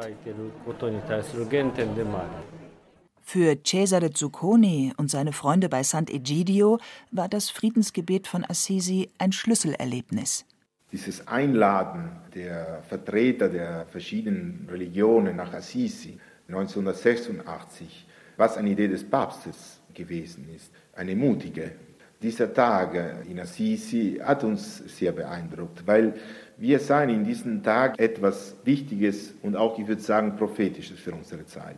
Für 3.30 3.62
Cesare 3.62 4.12
Zucconi 4.12 4.94
und 4.96 5.12
seine 5.12 5.34
Freunde 5.34 5.68
bei 5.68 5.82
Sant'Egidio 5.82 6.80
war 7.12 7.28
das 7.28 7.50
Friedensgebet 7.50 8.26
von 8.26 8.46
Assisi 8.46 9.10
ein 9.18 9.34
Schlüsselerlebnis. 9.34 10.46
Dieses 10.94 11.28
Einladen 11.28 12.10
der 12.34 12.84
Vertreter 12.88 13.50
der 13.50 13.86
verschiedenen 13.88 14.66
Religionen 14.72 15.36
nach 15.36 15.54
Assisi 15.54 16.18
1986, 16.48 18.08
was 18.38 18.56
eine 18.56 18.70
Idee 18.70 18.88
des 18.88 19.04
Papstes 19.04 19.82
gewesen 19.94 20.48
ist, 20.56 20.72
eine 20.94 21.14
mutige 21.14 21.74
dieser 22.22 22.52
Tag 22.52 22.96
in 23.30 23.40
Assisi 23.40 24.20
hat 24.24 24.44
uns 24.44 24.78
sehr 24.98 25.12
beeindruckt, 25.12 25.86
weil 25.86 26.16
wir 26.58 26.80
sahen 26.80 27.10
in 27.10 27.24
diesem 27.24 27.62
Tag 27.62 28.00
etwas 28.00 28.56
Wichtiges 28.64 29.36
und 29.44 29.56
auch, 29.56 29.78
ich 29.78 29.88
würde 29.88 30.02
sagen, 30.02 30.36
Prophetisches 30.36 31.00
für 31.00 31.12
unsere 31.12 31.46
Zeit. 31.46 31.78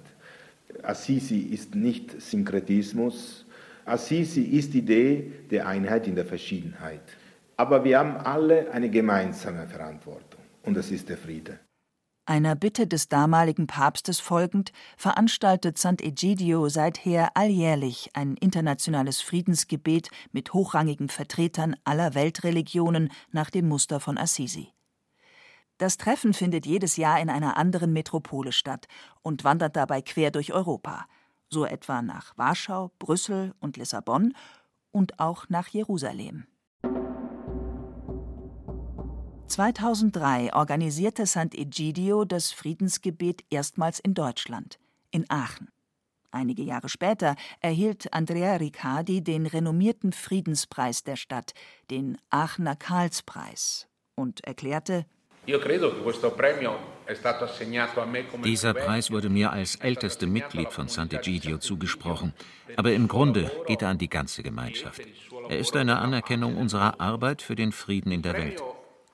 Assisi 0.84 1.40
ist 1.40 1.76
nicht 1.76 2.22
Synkretismus, 2.22 3.46
Assisi 3.86 4.42
ist 4.44 4.74
die 4.74 4.80
Idee 4.80 5.32
der 5.50 5.68
Einheit 5.68 6.08
in 6.08 6.16
der 6.16 6.26
Verschiedenheit. 6.26 7.02
Aber 7.58 7.84
wir 7.84 8.00
haben 8.00 8.18
alle 8.18 8.72
eine 8.72 8.90
gemeinsame 8.90 9.68
Verantwortung 9.68 10.42
und 10.64 10.76
das 10.76 10.92
ist 10.92 11.10
der 11.10 11.18
Friede. 11.18 11.60
Einer 12.26 12.56
Bitte 12.56 12.86
des 12.86 13.10
damaligen 13.10 13.66
Papstes 13.66 14.20
folgend 14.20 14.72
veranstaltet 14.98 15.78
Sant'Egidio 15.78 16.70
seither 16.70 17.36
alljährlich 17.36 18.12
ein 18.14 18.36
internationales 18.36 19.20
Friedensgebet 19.20 20.10
mit 20.32 20.54
hochrangigen 20.54 21.10
Vertretern 21.10 21.76
aller 21.86 22.14
Weltreligionen 22.14 23.12
nach 23.32 23.50
dem 23.50 23.68
Muster 23.68 24.00
von 24.00 24.20
Assisi. 24.20 24.70
Das 25.80 25.96
Treffen 25.96 26.34
findet 26.34 26.66
jedes 26.66 26.98
Jahr 26.98 27.22
in 27.22 27.30
einer 27.30 27.56
anderen 27.56 27.94
Metropole 27.94 28.52
statt 28.52 28.88
und 29.22 29.46
wandert 29.46 29.78
dabei 29.78 30.02
quer 30.02 30.30
durch 30.30 30.52
Europa, 30.52 31.06
so 31.50 31.66
etwa 31.66 32.02
nach 32.02 32.38
Warschau, 32.38 32.92
Brüssel 33.00 33.54
und 33.62 33.78
Lissabon 33.78 34.34
und 34.92 35.22
auch 35.22 35.48
nach 35.48 35.70
Jerusalem. 35.70 36.46
2003 39.48 40.54
organisierte 40.54 41.24
Sant'Egidio 41.24 42.26
das 42.26 42.52
Friedensgebet 42.52 43.46
erstmals 43.50 44.00
in 44.02 44.14
Deutschland, 44.14 44.80
in 45.12 45.30
Aachen. 45.30 45.70
Einige 46.30 46.62
Jahre 46.62 46.90
später 46.90 47.38
erhielt 47.62 48.14
Andrea 48.14 48.58
Riccardi 48.58 49.24
den 49.24 49.46
renommierten 49.46 50.12
Friedenspreis 50.12 51.04
der 51.04 51.16
Stadt, 51.16 51.54
den 51.90 52.18
Aachener 52.30 52.76
Karlspreis, 52.76 53.88
und 54.16 54.44
erklärte: 54.44 55.06
dieser 58.44 58.74
Preis 58.74 59.10
wurde 59.10 59.30
mir 59.30 59.52
als 59.52 59.76
ältestem 59.78 60.32
Mitglied 60.32 60.72
von 60.72 60.88
Sant'Egidio 60.88 61.60
zugesprochen, 61.60 62.34
aber 62.76 62.94
im 62.94 63.08
Grunde 63.08 63.52
geht 63.66 63.82
er 63.82 63.90
an 63.90 63.98
die 63.98 64.10
ganze 64.10 64.44
Gemeinschaft. 64.44 65.02
Er 65.50 65.58
ist 65.58 65.76
eine 65.76 65.98
Anerkennung 65.98 66.56
unserer 66.56 67.02
Arbeit 67.02 67.42
für 67.42 67.56
den 67.56 67.72
Frieden 67.72 68.12
in 68.12 68.22
der 68.22 68.34
Welt. 68.34 68.62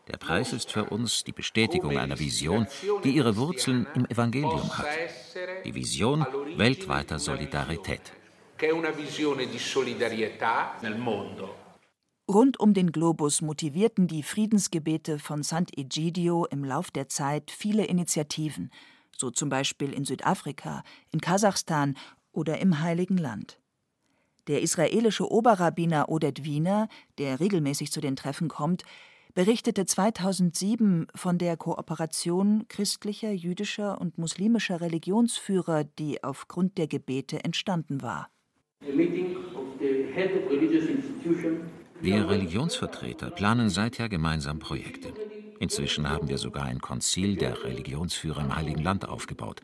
Der 0.07 0.17
Preis 0.17 0.53
ist 0.53 0.71
für 0.71 0.85
uns 0.85 1.23
die 1.23 1.31
Bestätigung 1.31 1.97
einer 1.97 2.19
Vision, 2.19 2.67
die 3.03 3.11
ihre 3.11 3.37
Wurzeln 3.37 3.87
im 3.95 4.05
Evangelium 4.05 4.77
hat. 4.77 4.85
Die 5.63 5.73
Vision 5.73 6.25
weltweiter 6.57 7.17
Solidarität. 7.17 8.13
Rund 12.27 12.59
um 12.59 12.73
den 12.73 12.91
Globus 12.91 13.41
motivierten 13.41 14.07
die 14.07 14.23
Friedensgebete 14.23 15.19
von 15.19 15.43
Sant'Egidio 15.43 16.47
im 16.49 16.63
Lauf 16.63 16.89
der 16.89 17.07
Zeit 17.07 17.51
viele 17.51 17.85
Initiativen, 17.85 18.71
so 19.15 19.29
zum 19.29 19.49
Beispiel 19.49 19.93
in 19.93 20.05
Südafrika, 20.05 20.83
in 21.11 21.21
Kasachstan 21.21 21.95
oder 22.31 22.57
im 22.57 22.81
Heiligen 22.81 23.17
Land. 23.17 23.59
Der 24.47 24.63
israelische 24.63 25.31
Oberrabbiner 25.31 26.09
Oded 26.09 26.43
Wiener, 26.43 26.87
der 27.19 27.39
regelmäßig 27.39 27.91
zu 27.91 28.01
den 28.01 28.15
Treffen 28.15 28.47
kommt, 28.47 28.83
berichtete 29.35 29.85
2007 29.85 31.05
von 31.13 31.37
der 31.37 31.57
Kooperation 31.57 32.67
christlicher, 32.69 33.31
jüdischer 33.31 34.01
und 34.01 34.17
muslimischer 34.17 34.81
Religionsführer, 34.81 35.83
die 35.83 36.23
aufgrund 36.23 36.79
der 36.79 36.87
Gebete 36.87 37.43
entstanden 37.43 38.01
war. 38.01 38.29
Wir 42.01 42.29
Religionsvertreter 42.29 43.29
planen 43.29 43.69
seither 43.69 44.09
gemeinsam 44.09 44.59
Projekte. 44.59 45.13
Inzwischen 45.59 46.09
haben 46.09 46.27
wir 46.27 46.37
sogar 46.37 46.63
ein 46.63 46.79
Konzil 46.79 47.35
der 47.35 47.63
Religionsführer 47.63 48.41
im 48.41 48.55
Heiligen 48.55 48.83
Land 48.83 49.07
aufgebaut. 49.07 49.61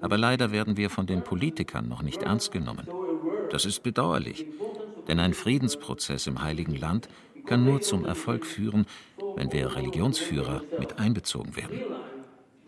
Aber 0.00 0.18
leider 0.18 0.50
werden 0.50 0.76
wir 0.76 0.90
von 0.90 1.06
den 1.06 1.22
Politikern 1.22 1.88
noch 1.88 2.02
nicht 2.02 2.22
ernst 2.22 2.52
genommen. 2.52 2.88
Das 3.50 3.64
ist 3.64 3.82
bedauerlich, 3.82 4.46
denn 5.08 5.20
ein 5.20 5.34
Friedensprozess 5.34 6.26
im 6.26 6.42
Heiligen 6.42 6.74
Land 6.74 7.08
kann 7.46 7.64
nur 7.64 7.80
zum 7.82 8.04
Erfolg 8.04 8.46
führen, 8.46 8.86
wenn 9.36 9.52
wir 9.52 9.76
Religionsführer 9.76 10.62
mit 10.78 10.98
einbezogen 10.98 11.56
werden. 11.56 11.80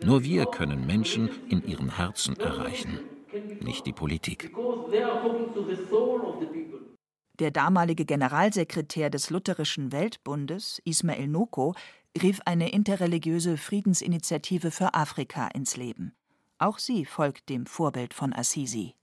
Nur 0.03 0.23
wir 0.23 0.45
können 0.45 0.85
Menschen 0.85 1.29
in 1.49 1.65
ihren 1.67 1.95
Herzen 1.95 2.39
erreichen, 2.39 2.99
nicht 3.61 3.85
die 3.87 3.93
Politik. 3.93 4.51
Der 7.39 7.51
damalige 7.51 8.05
Generalsekretär 8.05 9.11
des 9.11 9.29
Lutherischen 9.29 9.91
Weltbundes, 9.91 10.81
Ismail 10.85 11.27
Noko, 11.27 11.75
rief 12.19 12.39
eine 12.45 12.71
interreligiöse 12.71 13.57
Friedensinitiative 13.57 14.71
für 14.71 14.95
Afrika 14.95 15.47
ins 15.49 15.77
Leben. 15.77 16.13
Auch 16.57 16.79
sie 16.79 17.05
folgt 17.05 17.49
dem 17.49 17.67
Vorbild 17.67 18.15
von 18.15 18.33
Assisi. 18.33 18.95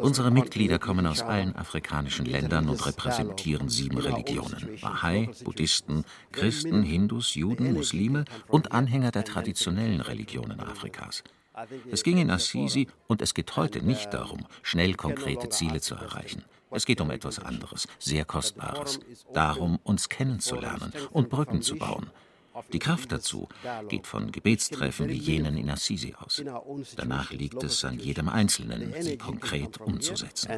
Unsere 0.00 0.30
Mitglieder 0.30 0.78
kommen 0.78 1.06
aus 1.06 1.20
allen 1.20 1.54
afrikanischen 1.54 2.24
Ländern 2.24 2.70
und 2.70 2.86
repräsentieren 2.86 3.68
sieben 3.68 3.98
Religionen. 3.98 4.78
Bahai, 4.80 5.28
Buddhisten, 5.44 6.04
Christen, 6.32 6.82
Hindus, 6.82 7.34
Juden, 7.34 7.74
Muslime 7.74 8.24
und 8.48 8.72
Anhänger 8.72 9.10
der 9.10 9.24
traditionellen 9.24 10.00
Religionen 10.00 10.58
Afrikas. 10.58 11.22
Es 11.90 12.02
ging 12.02 12.18
in 12.18 12.30
Assisi 12.30 12.86
und 13.06 13.22
es 13.22 13.32
geht 13.32 13.56
heute 13.56 13.82
nicht 13.82 14.12
darum, 14.12 14.46
schnell 14.62 14.94
konkrete 14.94 15.48
Ziele 15.48 15.80
zu 15.80 15.94
erreichen. 15.94 16.44
Es 16.70 16.84
geht 16.84 17.00
um 17.00 17.10
etwas 17.10 17.38
anderes, 17.38 17.88
sehr 17.98 18.24
Kostbares. 18.24 19.00
Darum, 19.32 19.78
uns 19.82 20.08
kennenzulernen 20.08 20.92
und 21.12 21.30
Brücken 21.30 21.62
zu 21.62 21.76
bauen. 21.76 22.10
Die 22.72 22.78
Kraft 22.78 23.12
dazu 23.12 23.48
geht 23.88 24.06
von 24.06 24.32
Gebetstreffen 24.32 25.08
wie 25.08 25.14
jenen 25.14 25.56
in 25.56 25.70
Assisi 25.70 26.14
aus. 26.18 26.42
Danach 26.96 27.30
liegt 27.30 27.62
es 27.62 27.84
an 27.84 27.98
jedem 27.98 28.28
Einzelnen, 28.28 28.94
sie 29.00 29.16
konkret 29.16 29.78
umzusetzen. 29.80 30.48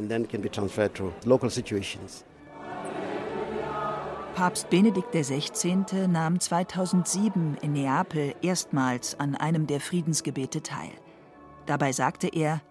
Papst 4.39 4.71
Benedikt 4.71 5.11
XVI. 5.11 6.07
nahm 6.07 6.39
2007 6.39 7.57
in 7.61 7.73
Neapel 7.73 8.37
erstmals 8.41 9.19
an 9.19 9.35
einem 9.35 9.67
der 9.67 9.81
Friedensgebete 9.81 10.63
teil. 10.63 10.93
Dabei 11.67 11.91
sagte 11.91 12.29
er, 12.29 12.63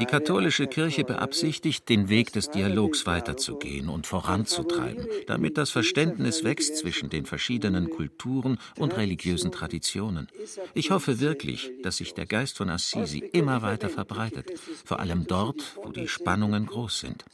Die 0.00 0.06
katholische 0.06 0.66
Kirche 0.66 1.04
beabsichtigt, 1.04 1.88
den 1.88 2.08
Weg 2.08 2.32
des 2.32 2.50
Dialogs 2.50 3.06
weiterzugehen 3.06 3.88
und 3.88 4.08
voranzutreiben, 4.08 5.06
damit 5.28 5.56
das 5.56 5.70
Verständnis 5.70 6.42
wächst 6.42 6.76
zwischen 6.78 7.10
den 7.10 7.26
verschiedenen 7.26 7.90
Kulturen 7.90 8.58
und 8.76 8.96
religiösen 8.96 9.52
Traditionen. 9.52 10.26
Ich 10.74 10.90
hoffe 10.90 11.20
wirklich, 11.20 11.70
dass 11.84 11.98
sich 11.98 12.12
der 12.12 12.26
Geist 12.26 12.56
von 12.56 12.70
Assisi 12.70 13.18
immer 13.32 13.62
weiter 13.62 13.88
verbreitet, 13.88 14.52
vor 14.84 14.98
allem 14.98 15.28
dort, 15.28 15.76
wo 15.76 15.92
die 15.92 16.08
Spannungen 16.08 16.66
groß 16.66 17.00
sind. 17.00 17.24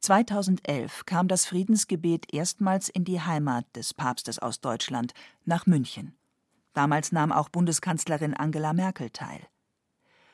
2011 0.00 1.04
kam 1.04 1.28
das 1.28 1.46
Friedensgebet 1.46 2.32
erstmals 2.32 2.88
in 2.88 3.04
die 3.04 3.20
Heimat 3.20 3.64
des 3.76 3.94
Papstes 3.94 4.38
aus 4.38 4.60
Deutschland, 4.60 5.12
nach 5.44 5.66
München. 5.66 6.16
Damals 6.72 7.12
nahm 7.12 7.32
auch 7.32 7.48
Bundeskanzlerin 7.48 8.34
Angela 8.34 8.72
Merkel 8.72 9.10
teil. 9.10 9.40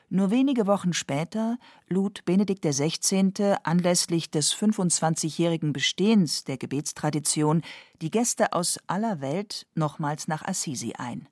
Nur 0.09 0.31
wenige 0.31 0.67
Wochen 0.67 0.93
später 0.93 1.57
lud 1.89 2.23
Benedikt 2.23 2.63
XVI. 2.63 3.55
anlässlich 3.63 4.31
des 4.31 4.55
25-jährigen 4.55 5.73
Bestehens 5.73 6.45
der 6.45 6.57
Gebetstradition 6.57 7.61
die 8.01 8.09
Gäste 8.09 8.53
aus 8.53 8.79
aller 8.87 9.19
Welt 9.19 9.67
nochmals 9.75 10.29
nach 10.29 10.43
Assisi 10.45 10.93
ein. 10.97 11.27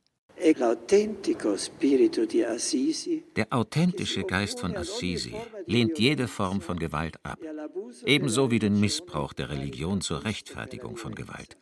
Der 3.36 3.48
authentische 3.50 4.24
Geist 4.24 4.60
von 4.60 4.76
Assisi 4.76 5.34
lehnt 5.66 5.98
jede 5.98 6.28
Form 6.28 6.62
von 6.62 6.78
Gewalt 6.78 7.18
ab, 7.24 7.40
ebenso 8.06 8.52
wie 8.52 8.60
den 8.60 8.80
Missbrauch 8.80 9.34
der 9.34 9.50
Religion 9.50 10.02
zur 10.02 10.24
Rechtfertigung 10.24 10.98
von 10.98 11.16
Gewalt. 11.16 11.58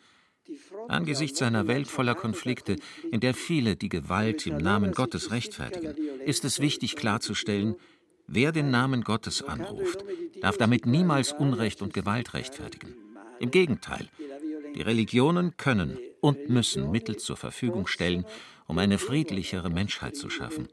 Angesichts 0.90 1.42
einer 1.42 1.68
Welt 1.68 1.88
voller 1.88 2.14
Konflikte, 2.14 2.76
in 3.10 3.22
der 3.22 3.34
viele 3.34 3.78
die 3.78 3.88
Gewalt 3.88 4.46
im 4.48 4.58
Namen 4.58 4.92
Gottes 4.92 5.32
rechtfertigen, 5.32 5.96
ist 6.26 6.44
es 6.44 6.60
wichtig 6.60 6.98
klarzustellen, 6.98 7.78
wer 8.28 8.52
den 8.52 8.70
Namen 8.70 9.06
Gottes 9.06 9.44
anruft, 9.44 10.04
darf 10.42 10.58
damit 10.58 10.86
niemals 10.86 11.32
Unrecht 11.32 11.82
und 11.82 11.94
Gewalt 11.94 12.34
rechtfertigen. 12.34 12.96
Im 13.40 13.50
Gegenteil, 13.50 14.10
die 14.76 14.82
Religionen 14.82 15.58
können 15.58 15.98
und 16.22 16.50
müssen 16.50 16.92
Mittel 16.92 17.18
zur 17.18 17.38
Verfügung 17.38 17.88
stellen, 17.88 18.26
um 18.68 18.78
eine 18.78 18.98
friedlichere 18.98 19.70
Menschheit 19.70 20.16
zu 20.16 20.30
schaffen. 20.30 20.68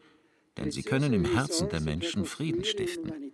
Denn 0.56 0.70
sie 0.70 0.82
können 0.82 1.12
im 1.12 1.24
Herzen 1.24 1.68
der 1.68 1.80
Menschen 1.80 2.24
Frieden 2.24 2.64
stiften. 2.64 3.32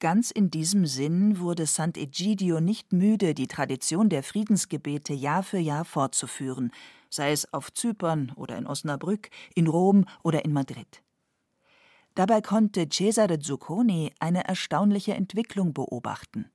Ganz 0.00 0.30
in 0.30 0.50
diesem 0.50 0.86
Sinn 0.86 1.40
wurde 1.40 1.64
Sant'Egidio 1.64 2.60
nicht 2.60 2.92
müde, 2.92 3.34
die 3.34 3.48
Tradition 3.48 4.08
der 4.08 4.22
Friedensgebete 4.22 5.12
Jahr 5.12 5.42
für 5.42 5.58
Jahr 5.58 5.84
fortzuführen, 5.84 6.70
sei 7.10 7.32
es 7.32 7.52
auf 7.52 7.72
Zypern 7.72 8.32
oder 8.36 8.56
in 8.56 8.66
Osnabrück, 8.66 9.30
in 9.56 9.66
Rom 9.66 10.04
oder 10.22 10.44
in 10.44 10.52
Madrid. 10.52 11.02
Dabei 12.18 12.40
konnte 12.40 12.88
Cesare 12.88 13.38
Zucconi 13.38 14.10
eine 14.18 14.48
erstaunliche 14.48 15.14
Entwicklung 15.14 15.72
beobachten. 15.72 16.46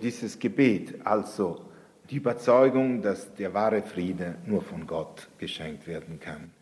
Dieses 0.00 0.38
Gebet, 0.38 1.04
also 1.04 1.64
die 2.08 2.18
Überzeugung, 2.18 3.02
dass 3.02 3.34
der 3.34 3.52
wahre 3.52 3.82
Friede 3.82 4.36
nur 4.46 4.62
von 4.62 4.86
Gott 4.86 5.28
geschenkt 5.36 5.88
werden 5.88 6.20
kann. 6.20 6.52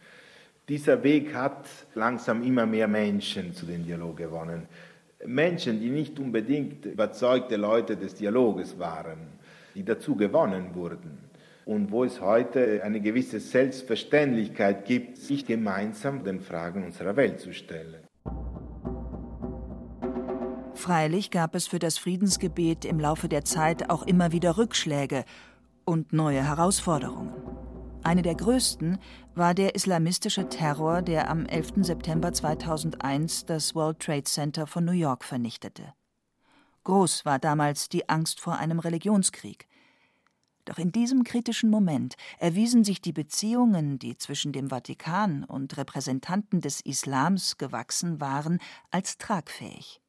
Dieser 0.67 1.03
Weg 1.03 1.35
hat 1.35 1.67
langsam 1.95 2.43
immer 2.43 2.65
mehr 2.65 2.89
Menschen 2.89 3.53
zu 3.53 3.67
dem 3.67 3.85
Dialog 3.85 4.17
gewonnen. 4.17 4.67
Menschen, 5.27 5.79
die 5.79 5.91
nicht 5.91 6.19
unbedingt 6.19 6.87
überzeugte 6.87 7.57
Leute 7.57 7.99
des 7.99 8.15
Dialoges 8.15 8.79
waren, 8.79 9.19
die 9.75 9.85
dazu 9.85 10.17
gewonnen 10.17 10.75
wurden. 10.75 11.19
Und 11.67 11.91
wo 11.91 12.03
es 12.03 12.23
heute 12.23 12.83
eine 12.83 13.03
gewisse 13.03 13.41
Selbstverständlichkeit 13.41 14.87
gibt, 14.87 15.19
sich 15.19 15.45
gemeinsam 15.45 16.25
den 16.25 16.41
Fragen 16.41 16.83
unserer 16.83 17.15
Welt 17.15 17.41
zu 17.41 17.53
stellen. 17.53 18.08
Freilich 20.89 21.31
gab 21.31 21.55
es 21.55 21.67
für 21.67 21.79
das 21.79 21.99
Friedensgebet 21.99 22.87
im 22.87 22.99
Laufe 22.99 23.29
der 23.29 23.45
Zeit 23.45 23.91
auch 23.91 24.05
immer 24.05 24.33
wieder 24.33 24.57
Rückschläge 24.57 25.27
und 25.85 26.15
neue 26.15 26.43
Herausforderungen. 26.43 27.31
Eine 28.03 28.23
der 28.23 28.35
größten 28.35 28.97
war 29.35 29.53
der 29.53 29.75
islamistische 29.75 30.49
Terror, 30.49 31.03
der 31.03 31.29
am 31.29 31.45
11. 31.45 31.85
September 31.85 32.33
2001 32.33 33.45
das 33.45 33.75
World 33.75 34.01
Trade 34.01 34.25
Center 34.25 34.67
von 34.67 34.87
New 34.87 34.93
York 34.93 35.25
vernichtete. 35.25 35.93
Groß 36.85 37.27
war 37.27 37.39
damals 37.39 37.91
die 37.91 38.09
Angst 38.09 38.41
vor 38.41 38.57
einem 38.57 38.79
Religionskrieg. 38.79 39.69
Doch 40.65 40.79
in 40.79 40.91
diesem 40.91 41.23
kritischen 41.23 41.69
Moment 41.69 42.15
erwiesen 42.39 42.83
sich 42.83 43.03
die 43.03 43.13
Beziehungen, 43.13 43.99
die 43.99 44.17
zwischen 44.17 44.53
dem 44.53 44.71
Vatikan 44.71 45.45
und 45.45 45.77
Repräsentanten 45.77 46.63
des 46.63 46.81
Islams 46.81 47.59
gewachsen 47.59 48.23
waren, 48.23 48.59
als 48.91 49.19
tragfähig 49.19 50.01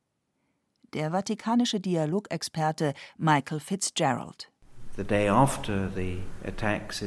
der 0.93 1.11
vatikanische 1.11 1.79
Dialogexperte 1.79 2.93
Michael 3.17 3.59
Fitzgerald. 3.59 4.49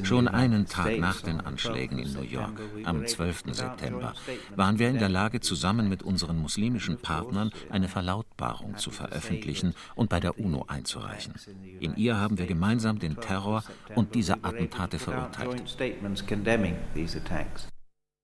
Schon 0.03 0.29
einen 0.29 0.67
Tag 0.67 0.99
nach 0.99 1.21
den 1.21 1.41
Anschlägen 1.41 1.99
in 1.99 2.13
New 2.15 2.23
York, 2.23 2.61
am 2.85 3.07
12. 3.07 3.43
September, 3.53 4.15
waren 4.57 4.79
wir 4.79 4.89
in 4.89 4.99
der 4.99 5.11
Lage, 5.11 5.41
zusammen 5.41 5.89
mit 5.89 6.03
unseren 6.03 6.39
muslimischen 6.39 6.99
Partnern 6.99 7.51
eine 7.69 7.89
Verlautbarung 7.89 8.79
zu 8.79 8.91
veröffentlichen 8.91 9.75
und 9.95 10.09
bei 10.09 10.21
der 10.21 10.39
UNO 10.39 10.65
einzureichen. 10.69 11.35
In 11.81 11.97
ihr 11.97 12.17
haben 12.17 12.39
wir 12.39 12.47
gemeinsam 12.47 12.99
den 12.99 13.17
Terror 13.17 13.63
und 13.95 14.15
diese 14.15 14.43
Attentate 14.43 14.99
verurteilt. 14.99 15.63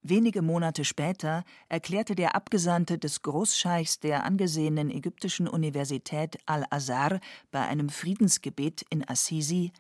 Wenige 0.09 0.41
Monate 0.41 0.87
später 0.87 1.45
erklärte 1.69 2.15
der 2.15 2.35
Abgesandte 2.35 2.97
des 2.97 3.21
Großscheichs 3.21 4.01
der 4.01 4.25
angesehenen 4.25 4.91
ägyptischen 4.91 5.47
Universität 5.47 6.39
Al-Azhar 6.47 7.21
bei 7.51 7.61
einem 7.61 7.91
Friedensgebet 7.91 8.87
in 8.89 9.07
Assisi 9.07 9.71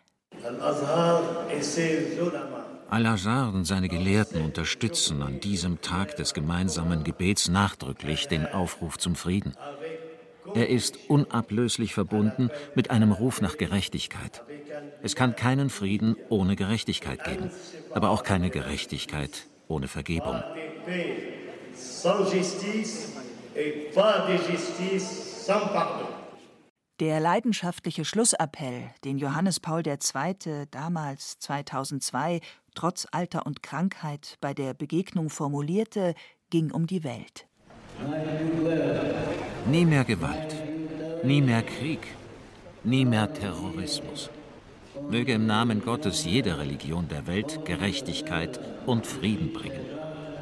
Al-Azhar 2.90 3.54
und 3.54 3.64
seine 3.64 3.88
Gelehrten 3.88 4.44
unterstützen 4.44 5.22
an 5.22 5.40
diesem 5.40 5.80
Tag 5.80 6.16
des 6.16 6.34
gemeinsamen 6.34 7.04
Gebets 7.04 7.48
nachdrücklich 7.48 8.28
den 8.28 8.44
Aufruf 8.44 8.98
zum 8.98 9.14
Frieden. 9.14 9.54
Er 10.54 10.68
ist 10.68 10.98
unablöslich 11.08 11.94
verbunden 11.94 12.50
mit 12.74 12.90
einem 12.90 13.12
Ruf 13.12 13.40
nach 13.40 13.56
Gerechtigkeit. 13.56 14.44
Es 15.02 15.16
kann 15.16 15.36
keinen 15.36 15.70
Frieden 15.70 16.16
ohne 16.28 16.54
Gerechtigkeit 16.54 17.24
geben, 17.24 17.50
aber 17.94 18.10
auch 18.10 18.24
keine 18.24 18.50
Gerechtigkeit 18.50 19.48
ohne 19.68 19.88
Vergebung. 19.88 20.42
Der 27.00 27.20
leidenschaftliche 27.20 28.04
Schlussappell, 28.04 28.90
den 29.04 29.18
Johannes 29.18 29.60
Paul 29.60 29.82
II. 29.86 30.66
damals 30.70 31.38
2002 31.38 32.40
trotz 32.74 33.06
Alter 33.12 33.46
und 33.46 33.62
Krankheit 33.62 34.36
bei 34.40 34.54
der 34.54 34.74
Begegnung 34.74 35.30
formulierte, 35.30 36.14
ging 36.50 36.70
um 36.70 36.86
die 36.86 37.04
Welt. 37.04 37.46
Nie 39.66 39.84
mehr 39.84 40.04
Gewalt, 40.04 40.54
nie 41.24 41.42
mehr 41.42 41.62
Krieg, 41.62 42.06
nie 42.84 43.04
mehr 43.04 43.32
Terrorismus. 43.32 44.30
Möge 45.10 45.32
im 45.32 45.46
Namen 45.46 45.82
Gottes 45.82 46.24
jede 46.24 46.58
Religion 46.58 47.08
der 47.08 47.26
Welt 47.26 47.64
Gerechtigkeit 47.64 48.60
und 48.86 49.06
Frieden 49.06 49.52
bringen, 49.52 49.86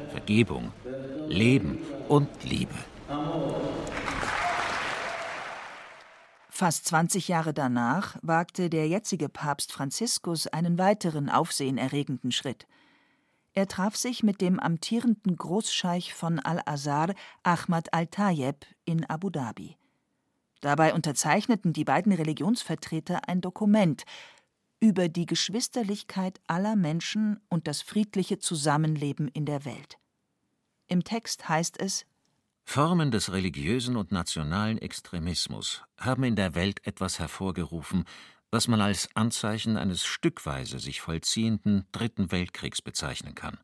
Vergebung, 0.09 0.71
Leben 1.27 1.79
und 2.07 2.29
Liebe. 2.43 2.75
Fast 6.49 6.85
20 6.85 7.27
Jahre 7.27 7.53
danach 7.53 8.17
wagte 8.21 8.69
der 8.69 8.87
jetzige 8.87 9.29
Papst 9.29 9.71
Franziskus 9.71 10.47
einen 10.47 10.77
weiteren 10.77 11.29
aufsehenerregenden 11.29 12.31
Schritt. 12.31 12.65
Er 13.53 13.67
traf 13.67 13.95
sich 13.95 14.23
mit 14.23 14.41
dem 14.41 14.59
amtierenden 14.59 15.35
Großscheich 15.35 16.13
von 16.13 16.39
Al-Azhar, 16.39 17.13
Ahmad 17.43 17.93
al-Tayeb, 17.93 18.65
in 18.85 19.03
Abu 19.09 19.29
Dhabi. 19.29 19.77
Dabei 20.61 20.93
unterzeichneten 20.93 21.73
die 21.73 21.83
beiden 21.83 22.11
Religionsvertreter 22.11 23.27
ein 23.27 23.41
Dokument, 23.41 24.05
über 24.79 25.09
die 25.09 25.25
Geschwisterlichkeit 25.25 26.39
aller 26.47 26.75
Menschen 26.75 27.39
und 27.49 27.67
das 27.67 27.81
friedliche 27.81 28.39
Zusammenleben 28.39 29.27
in 29.27 29.45
der 29.45 29.65
Welt. 29.65 29.97
Im 30.87 31.03
Text 31.03 31.49
heißt 31.49 31.79
es 31.79 32.05
Formen 32.63 33.11
des 33.11 33.31
religiösen 33.31 33.95
und 33.95 34.11
nationalen 34.11 34.77
Extremismus 34.77 35.83
haben 35.97 36.23
in 36.23 36.35
der 36.35 36.53
Welt 36.53 36.85
etwas 36.85 37.17
hervorgerufen, 37.17 38.03
was 38.51 38.67
man 38.67 38.81
als 38.81 39.09
Anzeichen 39.15 39.77
eines 39.77 40.05
stückweise 40.05 40.79
sich 40.79 41.01
vollziehenden 41.01 41.85
Dritten 41.91 42.31
Weltkriegs 42.31 42.81
bezeichnen 42.81 43.35
kann. 43.35 43.57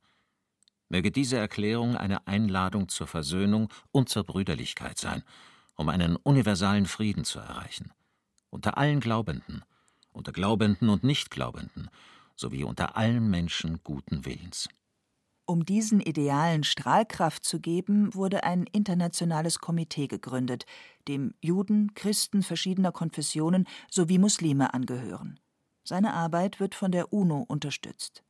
Möge 0.89 1.11
diese 1.11 1.37
Erklärung 1.37 1.97
eine 1.97 2.27
Einladung 2.27 2.87
zur 2.87 3.07
Versöhnung 3.07 3.69
und 3.91 4.09
zur 4.09 4.23
Brüderlichkeit 4.23 4.97
sein, 4.97 5.23
um 5.75 5.89
einen 5.89 6.15
universalen 6.15 6.85
Frieden 6.85 7.25
zu 7.25 7.39
erreichen. 7.39 7.91
Unter 8.49 8.77
allen 8.77 8.99
Glaubenden, 8.99 9.63
unter 10.13 10.31
Glaubenden 10.31 10.89
und 10.89 11.03
Nichtglaubenden, 11.03 11.89
sowie 12.35 12.63
unter 12.63 12.97
allen 12.97 13.29
Menschen 13.29 13.79
guten 13.83 14.25
Willens. 14.25 14.69
Um 15.45 15.65
diesen 15.65 15.99
Idealen 15.99 16.63
Strahlkraft 16.63 17.43
zu 17.43 17.59
geben, 17.59 18.13
wurde 18.13 18.45
ein 18.45 18.65
internationales 18.71 19.59
Komitee 19.59 20.07
gegründet, 20.07 20.65
dem 21.09 21.33
Juden, 21.41 21.93
Christen 21.95 22.43
verschiedener 22.43 22.93
Konfessionen 22.93 23.67
sowie 23.91 24.19
Muslime 24.19 24.73
angehören. 24.73 25.39
Seine 25.83 26.13
Arbeit 26.13 26.61
wird 26.61 26.75
von 26.75 26.93
der 26.93 27.11
UNO 27.11 27.43
unterstützt. 27.45 28.23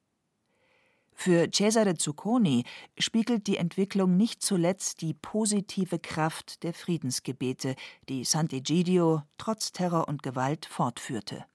Für 1.14 1.52
Cesare 1.52 1.96
Zucconi 1.96 2.64
spiegelt 2.98 3.46
die 3.46 3.58
Entwicklung 3.58 4.18
nicht 4.18 4.42
zuletzt 4.42 5.02
die 5.02 5.14
positive 5.14 6.00
Kraft 6.00 6.64
der 6.64 6.74
Friedensgebete, 6.74 7.76
die 8.10 8.26
Sant'Egidio 8.26 9.22
trotz 9.38 9.72
Terror 9.72 10.08
und 10.08 10.24
Gewalt 10.24 10.66
fortführte. 10.66 11.46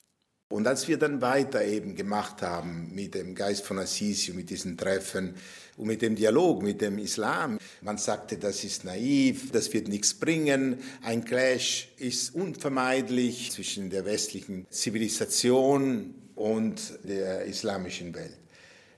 Und 0.51 0.67
als 0.67 0.89
wir 0.89 0.97
dann 0.97 1.21
weiter 1.21 1.63
eben 1.63 1.95
gemacht 1.95 2.41
haben 2.41 2.91
mit 2.95 3.15
dem 3.15 3.35
Geist 3.35 3.67
von 3.67 3.79
Assisi, 3.79 4.33
mit 4.33 4.49
diesen 4.49 4.79
Treffen 4.79 5.35
und 5.77 5.87
mit 5.87 6.01
dem 6.01 6.17
Dialog 6.17 6.63
mit 6.63 6.81
dem 6.81 6.99
Islam, 6.99 7.59
man 7.83 7.99
sagte, 7.99 8.39
das 8.39 8.65
ist 8.65 8.85
naiv, 8.85 9.53
das 9.53 9.73
wird 9.75 9.89
nichts 9.89 10.15
bringen, 10.15 10.79
ein 11.03 11.25
Clash 11.25 11.89
ist 11.99 12.35
unvermeidlich 12.35 13.53
zwischen 13.53 13.91
der 13.91 14.07
westlichen 14.07 14.67
Zivilisation 14.71 16.15
und 16.35 16.99
der 17.05 17.45
islamischen 17.45 18.15
Welt. 18.15 18.39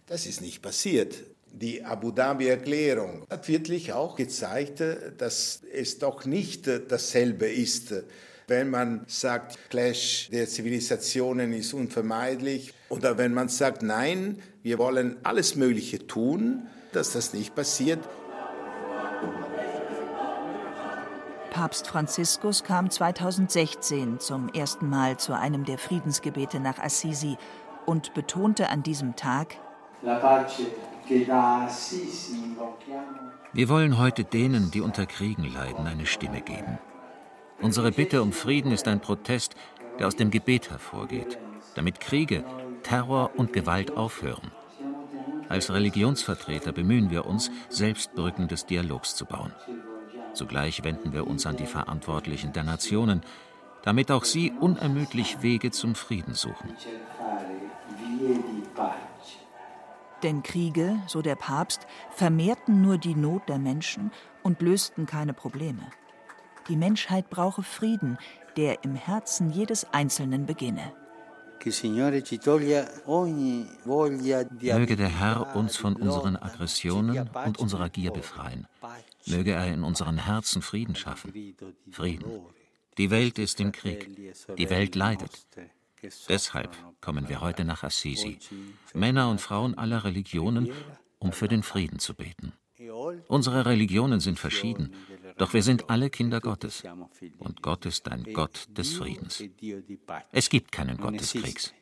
Das 0.07 0.27
ist 0.27 0.41
nicht 0.41 0.63
passiert. 0.63 1.17
Die 1.53 1.83
Abu 1.83 2.13
Dhabi-Erklärung 2.13 3.27
hat 3.29 3.49
wirklich 3.49 3.93
auch 3.93 4.15
gezeigt, 4.15 4.85
dass 5.19 5.63
es 5.73 5.99
doch 5.99 6.25
nicht 6.25 6.69
dasselbe 6.89 7.47
ist 7.51 7.93
wenn 8.51 8.69
man 8.69 9.03
sagt, 9.07 9.71
Clash 9.71 10.29
der 10.31 10.47
Zivilisationen 10.49 11.53
ist 11.53 11.73
unvermeidlich 11.73 12.75
oder 12.89 13.17
wenn 13.17 13.33
man 13.33 13.49
sagt, 13.49 13.83
nein, 13.83 14.43
wir 14.65 14.79
wollen 14.79 15.17
alles 15.23 15.55
Mögliche 15.55 16.07
tun, 16.07 16.67
dass 16.93 17.13
das 17.13 17.33
nicht 17.33 17.55
passiert. 17.55 18.01
Papst 21.53 21.87
Franziskus 21.87 22.65
kam 22.65 22.91
2016 22.91 24.19
zum 24.19 24.49
ersten 24.49 24.89
Mal 24.89 25.17
zu 25.17 25.33
einem 25.33 25.65
der 25.65 25.79
Friedensgebete 25.79 26.59
nach 26.59 26.79
Assisi 26.79 27.37
und 27.87 28.15
betonte 28.15 28.69
an 28.69 28.83
diesem 28.83 29.15
Tag, 29.17 29.57
wir 33.53 33.69
wollen 33.69 33.99
heute 33.99 34.25
denen, 34.25 34.71
die 34.71 34.81
unter 34.81 35.07
Kriegen 35.07 35.45
leiden, 35.53 35.87
eine 35.87 36.07
Stimme 36.07 36.41
geben. 36.41 36.79
Unsere 37.63 37.93
Bitte 37.93 38.23
um 38.23 38.33
Frieden 38.33 38.73
ist 38.73 38.89
ein 38.89 39.01
Protest, 39.01 39.55
der 39.99 40.07
aus 40.07 40.17
dem 40.17 40.31
Gebet 40.31 40.71
hervorgeht, 40.71 41.39
damit 41.75 42.01
Kriege, 42.01 42.45
Terror 42.83 43.33
und 43.37 43.53
Gewalt 43.53 43.97
aufhören. 43.97 44.51
Als 45.49 45.71
Religionsvertreter 45.71 46.73
bemühen 46.73 47.11
wir 47.11 47.27
uns, 47.27 47.51
selbst 47.69 48.15
Brücken 48.15 48.49
des 48.49 48.67
Dialogs 48.67 49.15
zu 49.15 49.27
bauen. 49.27 49.53
Zugleich 50.33 50.85
wenden 50.85 51.13
wir 51.13 51.27
uns 51.27 51.45
an 51.45 51.57
die 51.57 51.67
Verantwortlichen 51.67 52.53
der 52.53 52.65
Nationen, 52.65 53.21
damit 53.83 54.11
auch 54.11 54.25
sie 54.25 54.53
unermüdlich 54.59 55.43
Wege 55.43 55.71
zum 55.71 55.95
Frieden 55.95 56.35
suchen. 56.35 56.75
Denn 60.23 60.43
Kriege, 60.43 60.99
so 61.07 61.21
der 61.21 61.37
Papst, 61.37 61.87
vermehrten 62.11 62.81
nur 62.83 62.99
die 62.99 63.15
Not 63.15 63.49
der 63.49 63.59
Menschen 63.59 64.13
und 64.43 64.63
lösten 64.63 65.07
keine 65.07 65.33
Probleme. 65.33 65.83
Die 66.71 66.77
Menschheit 66.77 67.29
brauche 67.31 67.65
Frieden, 67.65 68.17
der 68.57 68.85
im 68.85 68.95
Herzen 68.95 69.51
jedes 69.51 69.93
Einzelnen 69.93 70.47
beginne. 70.47 70.93
Möge 74.63 74.97
der 74.97 75.09
Herr 75.09 75.57
uns 75.57 75.77
von 75.77 75.97
unseren 75.97 76.37
Aggressionen 76.37 77.29
und 77.45 77.59
unserer 77.59 77.89
Gier 77.89 78.13
befreien. 78.13 78.69
Möge 79.27 79.51
er 79.51 79.67
in 79.67 79.83
unseren 79.83 80.17
Herzen 80.17 80.63
Frieden 80.63 80.95
schaffen. 80.95 81.57
Frieden. 81.91 82.25
Die 82.99 83.11
Welt 83.11 83.41
ist 83.41 83.59
im 83.61 83.73
Krieg. 83.73 84.33
Die 84.57 84.71
Welt 84.71 84.95
leidet. 84.95 85.45
Deshalb 86.29 86.71
kommen 87.01 87.29
wir 87.29 87.41
heute 87.41 87.65
nach 87.65 87.83
Assisi, 87.83 88.39
Männer 88.95 89.29
und 89.29 89.41
Frauen 89.41 89.77
aller 89.77 90.05
Religionen, 90.05 90.71
um 91.19 91.33
für 91.33 91.49
den 91.49 91.65
Frieden 91.65 91.99
zu 91.99 92.15
beten. 92.15 92.53
Unsere 93.29 93.67
Religionen 93.67 94.21
sind 94.21 94.39
verschieden, 94.39 94.95
doch 95.41 95.55
wir 95.55 95.63
sind 95.63 95.89
alle 95.89 96.11
Kinder 96.11 96.39
Gottes. 96.41 96.83
Und 97.39 97.63
Gott 97.63 97.87
ist 97.87 98.11
ein 98.11 98.25
Gott 98.35 98.67
des 98.77 98.93
Friedens. 98.93 99.43
Es 100.33 100.51
gibt 100.51 100.71
keinen 100.71 100.99
Gott 100.99 101.19
des 101.19 101.33
Kriegs. 101.33 101.73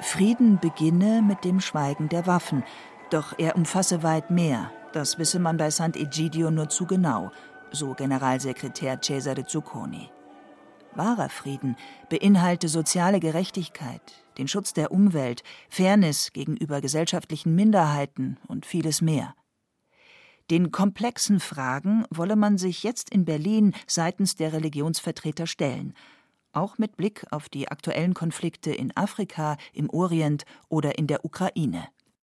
Frieden 0.00 0.58
beginne 0.58 1.22
mit 1.22 1.44
dem 1.44 1.60
Schweigen 1.60 2.08
der 2.08 2.26
Waffen, 2.26 2.64
doch 3.10 3.38
er 3.38 3.54
umfasse 3.54 4.02
weit 4.02 4.32
mehr. 4.32 4.72
Das 4.92 5.16
wisse 5.18 5.38
man 5.38 5.56
bei 5.58 5.68
Sant'Egidio 5.68 6.50
nur 6.50 6.68
zu 6.68 6.84
genau, 6.86 7.30
so 7.70 7.94
Generalsekretär 7.94 9.00
Cesare 9.00 9.46
Zucconi. 9.46 10.10
Wahrer 10.96 11.28
Frieden 11.28 11.76
beinhalte 12.08 12.66
soziale 12.66 13.20
Gerechtigkeit, 13.20 14.02
den 14.38 14.48
Schutz 14.48 14.72
der 14.72 14.90
Umwelt, 14.92 15.42
Fairness 15.68 16.32
gegenüber 16.32 16.80
gesellschaftlichen 16.80 17.54
Minderheiten 17.54 18.38
und 18.46 18.64
vieles 18.64 19.02
mehr. 19.02 19.34
Den 20.50 20.72
komplexen 20.72 21.40
Fragen 21.40 22.04
wolle 22.10 22.36
man 22.36 22.56
sich 22.56 22.82
jetzt 22.82 23.10
in 23.10 23.26
Berlin 23.26 23.74
seitens 23.86 24.34
der 24.36 24.54
Religionsvertreter 24.54 25.46
stellen, 25.46 25.92
auch 26.52 26.78
mit 26.78 26.96
Blick 26.96 27.26
auf 27.30 27.50
die 27.50 27.68
aktuellen 27.68 28.14
Konflikte 28.14 28.72
in 28.72 28.96
Afrika, 28.96 29.58
im 29.74 29.90
Orient 29.90 30.44
oder 30.70 30.98
in 30.98 31.06
der 31.06 31.24
Ukraine. 31.24 31.88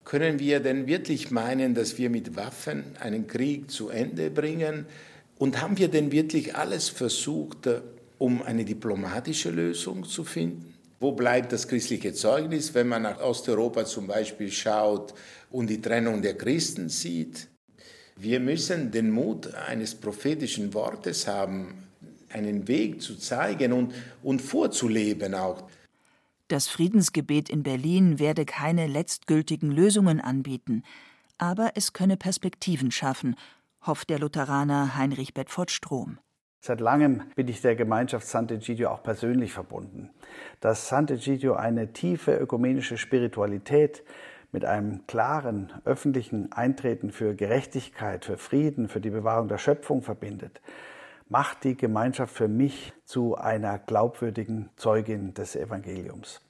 Können 0.05 0.39
wir 0.39 0.61
denn 0.61 0.87
wirklich 0.87 1.31
meinen, 1.31 1.75
dass 1.75 1.99
wir 1.99 2.09
mit 2.09 2.35
Waffen 2.35 2.97
einen 2.99 3.27
Krieg 3.27 3.71
zu 3.71 3.91
Ende 3.91 4.31
bringen? 4.31 4.87
Und 5.37 5.61
haben 5.61 5.77
wir 5.77 5.89
denn 5.89 6.11
wirklich 6.11 6.57
alles 6.57 6.89
versucht, 6.89 7.69
um 8.17 8.41
eine 8.41 8.65
diplomatische 8.65 9.51
Lösung 9.51 10.05
zu 10.05 10.25
finden? 10.25 10.78
Wo 11.01 11.13
bleibt 11.13 11.53
das 11.53 11.69
christliche 11.69 12.13
Zeugnis, 12.13 12.75
wenn 12.75 12.89
man 12.89 13.03
nach 13.03 13.21
Osteuropa 13.21 13.85
zum 13.85 14.09
Beispiel 14.09 14.51
schaut 14.51 15.15
und 15.51 15.71
die 15.71 15.81
Trennung 15.81 16.23
der 16.23 16.37
Christen 16.37 16.89
sieht? 16.89 17.49
Wir 18.17 18.41
müssen 18.41 18.91
den 18.91 19.11
Mut 19.11 19.55
eines 19.55 19.95
prophetischen 19.95 20.75
Wortes 20.75 21.29
haben, 21.29 21.85
einen 22.31 22.67
Weg 22.67 23.01
zu 23.01 23.17
zeigen 23.17 23.73
und, 23.73 23.95
und 24.25 24.43
vorzuleben 24.43 25.35
auch. 25.35 25.69
Das 26.49 26.67
Friedensgebet 26.67 27.49
in 27.49 27.63
Berlin 27.63 28.19
werde 28.19 28.45
keine 28.45 28.87
letztgültigen 28.87 29.71
Lösungen 29.71 30.21
anbieten, 30.21 30.83
aber 31.37 31.73
es 31.77 31.93
könne 31.93 32.17
Perspektiven 32.17 32.91
schaffen, 32.91 33.37
hofft 33.87 34.11
der 34.11 34.19
Lutheraner 34.19 34.97
Heinrich 34.97 35.33
Bedford 35.33 35.71
Strom. 35.71 36.19
Seit 36.61 36.81
langem 36.81 37.23
bin 37.37 37.47
ich 37.49 37.63
der 37.63 37.77
Gemeinschaft 37.77 38.27
Sant'Egidio 38.27 38.89
auch 38.89 39.03
persönlich 39.03 39.53
verbunden. 39.53 40.11
Dass 40.61 40.93
Sant'Egidio 40.93 41.55
eine 41.55 41.93
tiefe 41.93 42.37
ökumenische 42.37 42.99
Spiritualität 42.99 44.03
mit 44.51 44.65
einem 44.65 45.07
klaren 45.07 45.73
öffentlichen 45.85 46.53
Eintreten 46.53 47.13
für 47.13 47.35
Gerechtigkeit, 47.35 48.25
für 48.25 48.39
Frieden, 48.39 48.89
für 48.89 49.01
die 49.01 49.11
Bewahrung 49.11 49.49
der 49.49 49.59
Schöpfung 49.59 50.03
verbindet, 50.03 50.61
macht 51.29 51.65
die 51.65 51.77
Gemeinschaft 51.77 52.35
für 52.35 52.49
mich 52.49 52.93
zu 53.05 53.37
einer 53.37 53.79
glaubwürdigen 53.79 54.71
Zeugin 54.77 55.35
des 55.35 55.55
Evangeliums. 55.55 56.41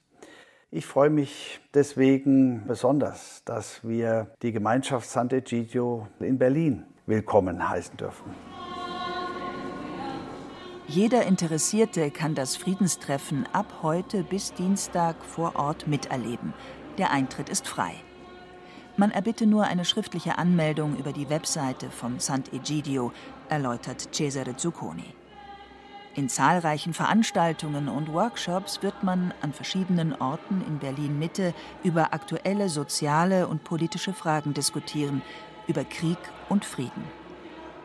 Ich 0.71 0.87
freue 0.87 1.11
mich 1.11 1.61
deswegen 1.75 2.67
besonders, 2.67 3.43
dass 3.45 3.87
wir 3.87 4.29
die 4.43 4.53
Gemeinschaft 4.53 5.09
Sant'Egidio 5.09 6.07
in 6.21 6.39
Berlin 6.39 6.85
willkommen 7.07 7.69
heißen 7.69 7.97
dürfen. 7.97 8.35
Jeder 10.91 11.27
Interessierte 11.27 12.11
kann 12.11 12.35
das 12.35 12.57
Friedenstreffen 12.57 13.47
ab 13.53 13.81
heute 13.83 14.25
bis 14.25 14.55
Dienstag 14.55 15.23
vor 15.23 15.55
Ort 15.57 15.87
miterleben. 15.87 16.55
Der 16.97 17.11
Eintritt 17.11 17.51
ist 17.51 17.69
frei. 17.69 17.93
Man 18.97 19.11
erbitte 19.11 19.47
nur 19.47 19.65
eine 19.65 19.85
schriftliche 19.85 20.39
Anmeldung 20.39 20.97
über 20.97 21.13
die 21.13 21.29
Webseite 21.29 21.91
von 21.91 22.21
Sant'Egidio, 22.21 23.13
erläutert 23.51 24.09
Cesare 24.15 24.57
Zucconi. 24.57 25.15
In 26.15 26.31
zahlreichen 26.31 26.95
Veranstaltungen 26.95 27.91
und 27.91 28.11
Workshops 28.15 28.83
wird 28.83 29.03
man 29.03 29.35
an 29.43 29.53
verschiedenen 29.53 30.15
Orten 30.15 30.65
in 30.67 30.79
Berlin 30.79 31.19
Mitte 31.19 31.53
über 31.85 32.15
aktuelle 32.15 32.71
soziale 32.71 33.47
und 33.47 33.63
politische 33.63 34.15
Fragen 34.15 34.55
diskutieren, 34.55 35.21
über 35.67 35.85
Krieg 35.85 36.19
und 36.49 36.65
Frieden. 36.65 37.28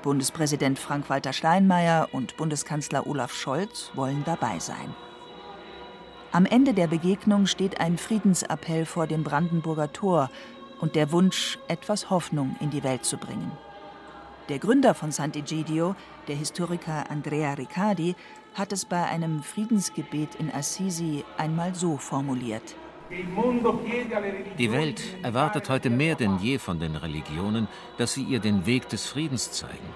Bundespräsident 0.04 0.78
Frank-Walter 0.78 1.34
Steinmeier 1.34 2.10
und 2.12 2.38
Bundeskanzler 2.38 3.08
Olaf 3.08 3.34
Scholz 3.34 3.90
wollen 3.96 4.24
dabei 4.26 4.60
sein. 4.60 4.94
Am 6.34 6.46
Ende 6.46 6.74
der 6.74 6.88
Begegnung 6.88 7.48
steht 7.48 7.80
ein 7.80 7.98
Friedensappell 7.98 8.86
vor 8.86 9.08
dem 9.08 9.24
Brandenburger 9.24 9.92
Tor 9.94 10.30
und 10.82 10.96
der 10.96 11.12
Wunsch, 11.12 11.58
etwas 11.70 12.10
Hoffnung 12.10 12.56
in 12.60 12.70
die 12.70 12.84
Welt 12.84 13.06
zu 13.06 13.18
bringen. 13.18 13.52
Der 14.50 14.60
Gründer 14.60 14.94
von 14.94 15.12
Sant'Egidio, 15.12 15.96
der 16.28 16.36
Historiker 16.36 17.10
Andrea 17.10 17.54
Riccardi, 17.54 18.16
hat 18.56 18.74
es 18.74 18.84
bei 18.84 19.06
einem 19.06 19.42
Friedensgebet 19.42 20.36
in 20.36 20.54
Assisi 20.54 21.24
einmal 21.38 21.74
so 21.76 21.98
formuliert. 21.98 22.76
Die 24.58 24.72
Welt 24.72 25.02
erwartet 25.24 25.70
heute 25.70 25.90
mehr 25.90 26.16
denn 26.16 26.38
je 26.40 26.58
von 26.58 26.80
den 26.80 26.96
Religionen, 26.96 27.68
dass 27.98 28.14
sie 28.14 28.24
ihr 28.24 28.40
den 28.40 28.66
Weg 28.66 28.90
des 28.90 29.06
Friedens 29.06 29.52
zeigen. 29.52 29.90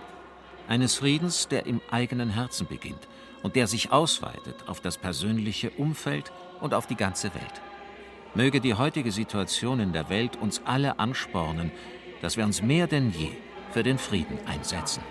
Eines 0.67 0.95
Friedens, 0.95 1.47
der 1.47 1.65
im 1.65 1.81
eigenen 1.89 2.29
Herzen 2.29 2.67
beginnt 2.67 3.07
und 3.43 3.55
der 3.55 3.67
sich 3.67 3.91
ausweitet 3.91 4.55
auf 4.67 4.81
das 4.81 4.97
persönliche 4.97 5.69
Umfeld 5.71 6.31
und 6.59 6.73
auf 6.73 6.87
die 6.87 6.95
ganze 6.95 7.33
Welt. 7.33 7.61
Möge 8.35 8.59
die 8.59 8.73
heutige 8.73 9.11
Situation 9.11 9.79
in 9.79 9.93
der 9.93 10.09
Welt 10.09 10.35
uns 10.35 10.61
alle 10.65 10.99
anspornen, 10.99 11.71
dass 12.21 12.37
wir 12.37 12.45
uns 12.45 12.61
mehr 12.61 12.87
denn 12.87 13.11
je 13.11 13.29
für 13.71 13.83
den 13.83 13.97
Frieden 13.97 14.37
einsetzen. 14.45 15.01